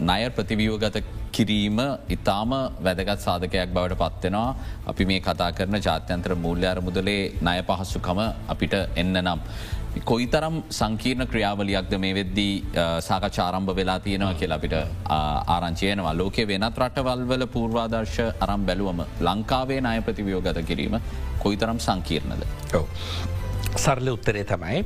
[0.01, 0.97] ණය ප්‍රතිවියෝගත
[1.31, 1.79] කිරීම
[2.09, 4.49] ඉතාම වැදගත් සාධකයක් බවට පත්වෙනවා
[4.91, 9.41] අපි මේ කතා කරන ජාත්‍යන්ත්‍ර මූල්්‍යාර මුදලේ ණය පහසුකම අපිට එන්න නම්.
[10.03, 12.53] කොයි තරම් සංකීර්ණ ක්‍රියාවලියක්ද මේ වෙද්දී
[13.07, 14.75] සාකචාරම්භ වෙලා තියෙනවා කියලා අපිට
[15.55, 20.99] ආරංචයනවා ලෝකේ වෙනත් රටවල්වල පූර්වාදර්ශ අරම් බැලුවම ලංකාවේ ණය ප්‍රතිවියෝගත කිරීම
[21.39, 22.43] කොයි තරම් සංකීර්ණද.
[23.83, 24.83] සරල උත්තරේ තමයි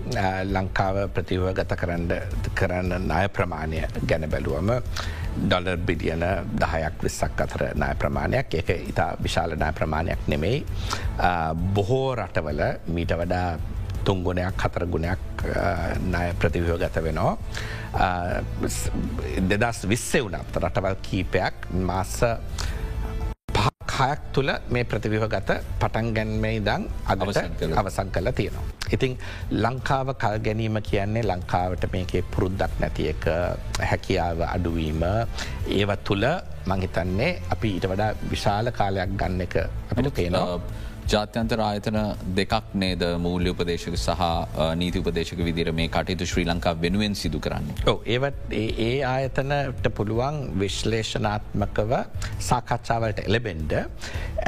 [0.53, 2.14] ලංකාව ප්‍රතිව ගත කරන්න
[2.62, 3.82] කරන්න නාය ප්‍රමාණය
[4.12, 4.72] ගැන බැලුවම
[5.49, 6.24] ඩොලර් බිලියන
[6.62, 8.55] දහයක් විස්සක් අතර නාය ප්‍රමාණයක්.
[8.62, 10.64] එක ඉතා විශාල නාය ප්‍රමාණයක් නෙමෙයි.
[11.76, 12.64] බොහෝ රටවල
[12.95, 13.49] මීට වඩා
[14.08, 15.22] තුංගුණයක් හතර ගුණයක්
[16.06, 17.34] ණය ප්‍රතිවිව ගත වෙනවා
[19.52, 21.56] දෙදස් විස්සේ වනත් රටවල් කීපයක්
[21.89, 22.16] මාස
[24.00, 27.39] හයක් තුළ මේ ප්‍රතිවිහ ගත පටන් ගැන්මයි දං අගට
[27.82, 28.66] අවසන් කල තියෙනවා.
[28.95, 29.18] ඉතිං
[29.64, 33.26] ලංකාව කල් ගැනීම කියන්නේ ලංකාවට මේකේ පුරුද්දක් නැති එක
[33.89, 35.04] හැකියාව අඩුවීම
[35.78, 36.26] ඒව තුළ
[36.72, 39.56] මංහිතන්නේ අපි ඊට වඩා විශාල කාලයක් ගන්න එක
[39.91, 40.60] අපිට පේනවා.
[41.12, 41.97] ජාත්‍යන්තර ආයතන
[42.38, 44.24] දෙකක් නේද මූල්‍ය උපදේශක සහ
[44.82, 47.68] නීති උපදේශක විදිර මේ කටයුතු ශ්‍රී ලංකා වෙනුවෙන් සිදු කරන්න.
[48.16, 51.93] ඒවත් ඒ ආයතනට පුළුවන් විශ්ලේෂනාත්මකව
[52.49, 53.76] සාකච්ඡාවලට එලබෙන්ඩ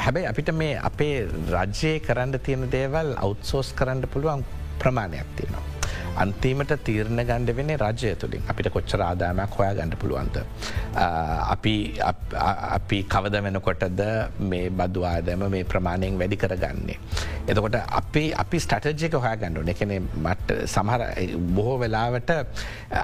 [0.06, 1.16] හැබැයි අපිට මේ අපේ
[1.56, 4.46] රජ්‍යය කරන්න තියෙන දේවල් අවුත්සෝස් කරන්න පුළුවන්
[4.84, 5.81] ප්‍රමාණයක් තියෙනවා.
[6.24, 10.38] අන්තිමට තීරණ ගණඩ වෙන්නේ රජය තුළින් අපිට කොච්චර ආදාමයක් හොයා ගණඩ පුළුවන්ද.
[11.54, 11.76] අපි
[12.78, 14.02] අපි කවද වෙනකොටද
[14.52, 16.98] මේ බදු ආදම මේ ප්‍රමාණයෙන් වැඩි කරගන්නේ.
[17.48, 19.94] එතකොට අපි අපි ස්ටටජයක හොයා ගණඩු එකන
[20.26, 21.02] මට සමහර
[21.58, 22.32] බොහෝ වෙලාවට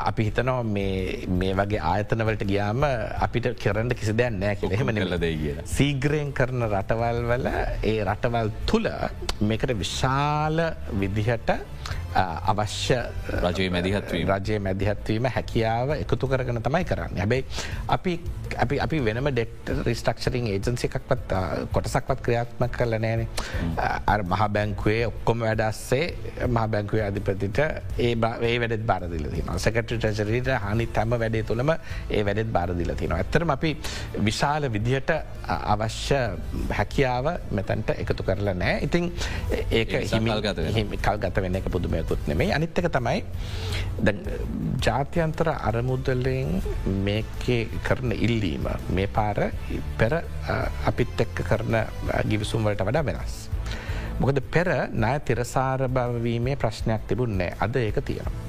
[0.10, 2.84] අපි හිතනෝ මේ වගේ ආයතනවලට ගියාම
[3.28, 5.55] අපිට කරන්න කිසි දැන් නෑ කියල එහෙම නිලද කිය.
[5.78, 7.47] සීග්‍රයෙන් කරන රටවල් වල
[7.93, 8.91] ඒ රටවල් තුළ
[9.49, 10.60] මේකට විශාල
[11.01, 11.51] විදිහට
[12.18, 12.97] අවශ්‍ය
[13.43, 17.18] රජයේ මැදිහත්වීම රජයේ මැදිහත්වීම හැකියාව එකතු කරගන තමයි කරන්න.
[17.18, 17.43] හැබැයි
[17.88, 18.13] අපි
[18.57, 21.34] අපි අපි වෙනම ඩෙක්ට රිස්ටක්ෂරින් ඒජන්සි එකක්වත්
[21.72, 23.24] කොටසක්වත් ක්‍රියාත්ම කරල නෑන
[24.07, 26.05] අ මහ බැංකුවේ ඔක්කොම වැඩස්සේ
[26.47, 27.59] මහ බැංකුවේ අධිපතිට
[27.99, 28.13] ඒ
[28.43, 31.74] ඒ වැඩත් බාරදිල තින සකට ටජරීට හනි තැම වැඩේ තුළම
[32.09, 33.72] ඒ වැඩත් බාරදිල තින ඇතරම අපි
[34.30, 35.13] විශාල විදිහට
[35.74, 36.22] අවශ්‍ය
[36.72, 39.11] හැකියාව මෙතැන්ට එකතු කරලා නෑ ඉතිං
[39.72, 39.95] ඒක
[40.74, 41.70] හිමි කල් ගත වෙන එක
[42.08, 43.24] පුදුමයකුත් නෙමේ අනිත්තක තමයි
[44.80, 46.62] ජාත්‍යන්තර අරමුදලෙන්
[47.03, 49.51] මේකේ කරන ඉල්ලීම මේ පාර
[49.97, 50.24] පෙර
[50.86, 51.76] අපිත් එක්ක කරන
[52.26, 53.49] ගිවිසුම්වලට වඩා වෙනස්.
[54.20, 58.45] මොකද පෙර නය තිරසාර බවවීමේ ප්‍රශ්නයක් තිබුන්නේ අද ඒක තියෙනවා.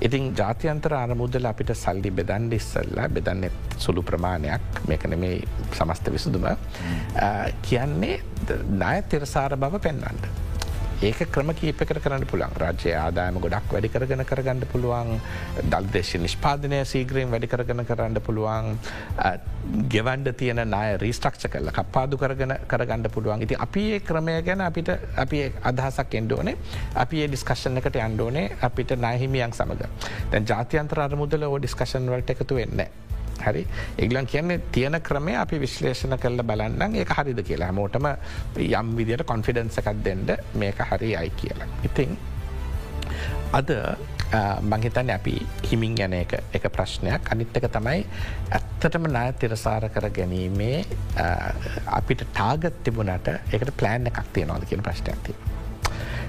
[0.00, 6.48] ඉතින් ජාතියන්තර අරමුදල අපිට සල්ලි බෙදන්ඩ ඉස්සල්ලා බෙදන්න සුළු ප්‍රමාණයක් මේකන මේ සමස්ත විසුදුම
[7.62, 8.16] කියන්නේ
[8.70, 10.51] ණය තිරසාර බව පෙන්වන්ට.
[11.02, 15.08] ඒක ක්‍රම කීපකට කරන්න පුළන් රජය ආදායම ගොඩක් වැඩි කරගෙන කරගන්න පුළුවන්.
[15.72, 18.78] දල්දේශ නිෂ්පාදනය සීග්‍රීම් වැඩි කරගෙන කරන්න පුළුවන්.
[19.94, 23.42] ගෙවන්ඩ තියෙන නාය රීස්ටක්ෂ කරල කප්පාදු කරගෙන කරගන්න පුළුවන්.
[23.42, 26.56] ඉති අපි ඒ ක්‍රමය ගැන අපිට අපි අදහසක් එන්ඩෝනේ
[27.04, 29.86] අපි ඒ ඩිස්කශන එකට අන්ඩෝනේ අපිට නාහිමියන් සමඟ
[30.32, 32.90] දැන් ජාතියන්ත්‍ර අරමුදල ඕ ඩිස්කශන් වලට එකතු වෙන්නේ.
[33.46, 33.64] හරි
[34.04, 38.08] එගලන් කියන්නේ තියෙන ක්‍රමය අපි විශ්ලේෂණ කරල බලන්න ඒ හරිද කියලා හැමෝටම
[38.80, 40.32] යම් විදියට කොන්ෆිඩන්ස එකක් දෙන්ඩ
[40.62, 41.68] මේක හරි අයි කියලා.
[41.88, 42.16] ඉතිං
[43.60, 43.70] අද
[44.72, 45.34] මංහිතන්න අපි
[45.68, 48.04] හිමින් ගැන එක එක ප්‍රශ්නයක් අනිත්තක තමයි
[48.58, 50.78] ඇත්තටම නාය තිරසාර කර ගැනීමේ
[51.98, 55.36] අපිට ටාගත් තිබුණට එකට ප්ලෑන් එකක් තියෙනවාද කියන ප්‍රශ්නයක්ති.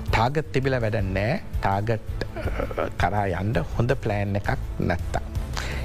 [0.09, 2.27] ටාගත් තිබිල වැඩන්නෑ ටාගට්
[3.03, 4.51] කරා යන්ඩ හොඳ ප්ලෑන් එකක්
[4.89, 5.23] නැත්තා.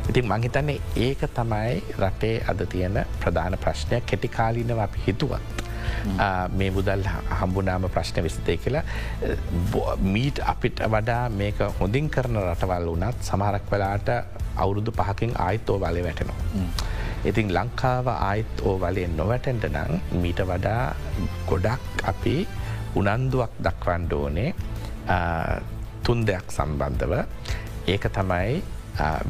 [0.08, 5.56] ඉතින් මංහිතන්නේ ඒක තමයි රටේ අද තියෙන ප්‍රධාන ප්‍රශ්නයක් කෙටිකාලීනව අපි හිතුවත්.
[6.58, 7.02] මේ මුදල්
[7.38, 8.84] හම්බුනාම ප්‍රශ්න විසිතය කියලා
[10.14, 14.08] මීට අපිට වඩා මේක හොඳින් කරන රටවල් වනත් සමහරක් වෙලාට
[14.56, 16.38] අවුරුදු පහකින් ආයිත් ඕ බලය වැටෙනවා.
[17.24, 19.92] ඉතින් ලංකාව ආයිත් ඕ වලේ නොවැටෙන්ට නං
[20.22, 20.82] මීට වඩා
[21.50, 22.36] ගොඩක් අපි
[23.00, 24.50] උනන්දුවක් දක්වන්ඩ ඕනේ
[26.04, 27.14] තුන් දෙයක් සම්බන්ධව
[27.92, 28.62] ඒක තමයි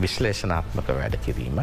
[0.02, 1.62] විශ්ලේෂනාත්මක වැඩ කිරීම.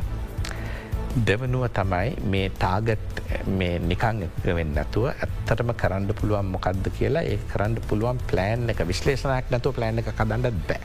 [1.27, 3.21] දෙවනුව තමයි මේ ටාගට්
[3.59, 4.25] මේ නිකං
[4.57, 10.03] වෙන්න ඇතුව ඇත්තටම කරන්න පුළුවන් මොකක්ද කියලා ඒ කරන්න පුළුවන් ප්ලෑන් එක විශ්ලේෂනයක් නැතුව ප්ලෑන්
[10.03, 10.81] එක කදන්නත් බෑ.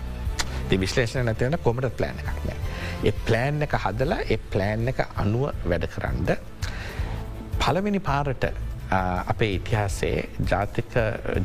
[0.68, 2.58] ති විශ්ලේෂණ නැතිවන කොමට ප්ලෑන් එකක් නෑ.
[3.04, 6.28] ඒ ප්ලෑන් එක හදලා ඒ ප්ලෑන් එක අනුව වැඩ කරන්න
[7.60, 8.44] පළවෙනි පාරට
[8.91, 10.16] අපේ ඉතිහාසේ
[10.51, 10.95] ජාතික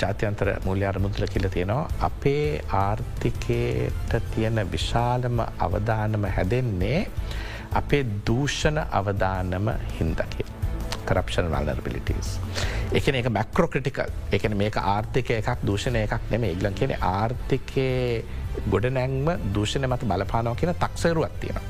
[0.01, 6.99] ජාත්‍යන්තර මුල්‍ය අරමුදල කියල තියෙනවා අපේ ආර්ථිකයට තියෙන විශාලම අවධානම හැදෙන්නේ
[7.73, 10.45] අපේ දූෂණ අවධානම හින්දකි.
[11.05, 12.29] කරප්ෂන් වල්නර්බිලිටස්.
[12.93, 17.89] එකන එක මැක්‍රෝක්‍රටිකල් එකන මේක ආර්ථික එකක් දූෂණය එකක් නෙම ඉගලන් කියන ආර්ථිකය
[18.71, 21.61] ගොඩ නැංම දූෂණය මත බලපානව කියන තක්සරුවත් තියෙන.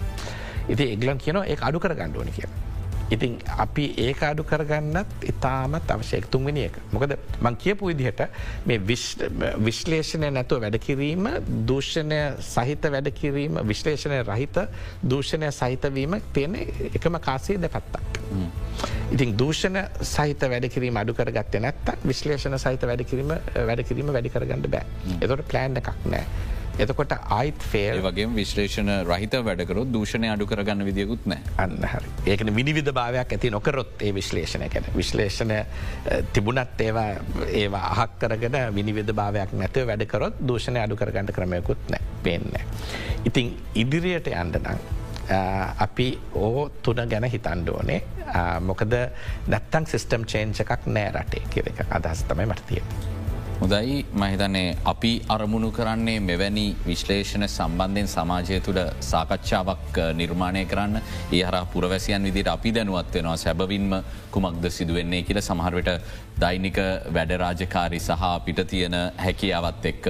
[0.70, 2.65] ඉති එගලන් කියන ඒ අඩු කර ගණ්ඩුවනි කියන.
[3.12, 6.80] ඉතින් අපි ඒක අඩු කරගන්නත් ඉතාමත් අවශ්‍යයක් තුන්වෙනි එක.
[6.94, 8.22] මොකද මං කියපු විදිහට
[8.66, 8.80] මේ
[9.68, 11.30] විශ්ලේෂණය නැතුව වැඩකිරීම
[11.70, 14.58] දූෂණය සහිත වැඩකිරීම විශ්ලේෂණය රහිත
[15.04, 16.58] දූෂණය සහිතවීම තියෙන
[16.94, 18.20] එකම කාසේ දෙපත්තක්.
[19.14, 23.38] ඉතින් දූෂණ සහිත වැඩකිරීම අඩු කරගත්ත නැත්තක් විශ්ලේෂණ සහිත වැඩකිරීම
[23.72, 24.86] වැඩකිරීම වැඩි කරගන්න බෑ.
[25.22, 26.26] එතොට ප්ලෑන්් එකක් නෑ.
[26.84, 32.10] එතකොට අයිත් ෆේල් වගේ විශ්ලේෂණ රහිත වැඩකරොත් දූෂණය අඩු කරගන්න විදිියකුත් නෑ අන්න හරි.
[32.32, 35.62] ඒකන විනිවිධ භාවයක් ඇති නොකරොත් ඒ විශ්ලේෂණය කැන විශ්ලේෂණය
[36.34, 37.08] තිබුණත් ඒවා
[37.62, 42.54] ඒවා අහක් කරගෙන විනිවිධ භාවයක් නැතව වැඩකරොත් දූෂණය අඩු කරගන්න ක්‍රමයකුත් නෑ පෙන්න.
[43.26, 44.80] ඉතිං ඉදිරියට යන්ඩනං
[45.88, 48.02] අපි ඕ තුන ගැන හිතන්ඩෝනේ
[48.68, 48.94] මොකද
[49.48, 51.86] නැත්තං සිිස්ටම් චේන්ච එකක් නෑ රටේ කිව එක.
[51.90, 53.15] අදහස් තමයි මටතිය.
[53.60, 58.80] හොදයි මහිතන්නේ අපි අරමුණු කරන්නේ මෙවැනි විශ්ලේෂණ සම්බන්ධයෙන් සමාජය තුළ
[59.10, 60.98] සාකච්ඡාවක් නිර්මාණය කරන්න.
[61.32, 63.38] ඒ හර පුරවැසියන් විදිට අපි දැනුවත් වෙනවා.
[63.38, 63.94] සැබවින්ම
[64.34, 65.92] කුමක්ද සිදුවෙන්නේ කියල සමහරවට
[66.44, 66.80] දෛනික
[67.18, 70.08] වැඩරාජකාරි සහ අපිට තියෙන හැකියාවත් එක්ක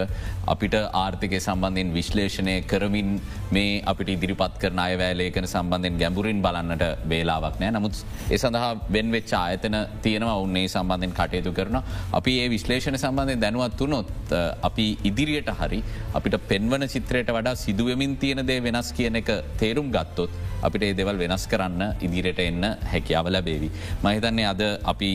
[0.53, 3.11] අපිට ආර්ථිකය සම්බන්ධයෙන් විශ්ලේෂණය කරමින්
[3.57, 7.73] මේ අපිට ඉදිරිපත් කරන අයවෑලේකන සම්බන්ධයෙන් ගැඹුරින් බලන්නට බේලාවක් නෑ.
[7.77, 7.95] නමුත්
[8.31, 10.39] ඒ සඳහා බෙන්වෙච්ච ආයතන තියෙනවා.
[10.45, 11.79] උන්නේ සම්බන්ධයෙන් කටයුතු කරන
[12.19, 14.07] අපි ඒ විශ්ලේෂණ සම්බන්ධය සම්බන්ධය දැනුවත් වනොත්
[14.67, 15.79] අපි ඉදිරියට හරි
[16.17, 19.29] අපිට පෙන්වන චිත්‍රයට වඩා සිදුවමින් තියෙන දේ වෙනස් කියන එක
[19.61, 23.69] තේරුම් ගත්තොත් අපිට ඒ දෙවල් වෙනස් කරන්න ඉදිරියට එන්න හැකියාව ලැබේවි.
[24.03, 24.61] මහිතන්නේ අද
[24.93, 25.11] අපි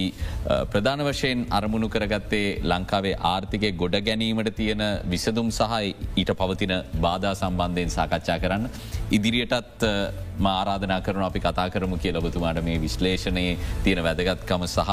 [0.73, 4.83] ප්‍රධාන වශයෙන් අරමුණු කරගත්තේ ලංකාවේ ආර්ථිකය ගොඩ ගැනීමට තියෙන
[5.13, 6.75] විසදුම් සහයි ඊට පවතින
[7.05, 8.69] බාධා සම්බන්ධයෙන් සාකච්ඡා කරන්න.
[9.17, 9.85] ඉදිරියටත්
[10.47, 14.91] මාරාධනා කරන අපි කතා කරමු කිය ලබතුමාට මේ විශ්ලේෂණයේ තියෙන වැදගත්කම සහ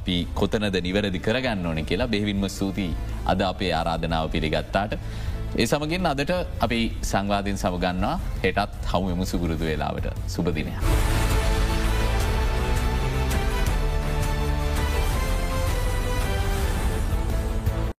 [0.00, 4.98] අපි කොතනද නිවැරදි කරගන්න ඕන කියලා බෙහිවින්ම සූතියි අද අපේ ආරාධනාව පිළිගත්තාට.
[5.54, 6.34] ඒ සමගින් අදට
[6.66, 6.80] අපි
[7.12, 10.74] සංවාධීන් සමගන්නවා හෙටත් හමුුවමු සුගුරුදු වෙලාවට සුපදිනය.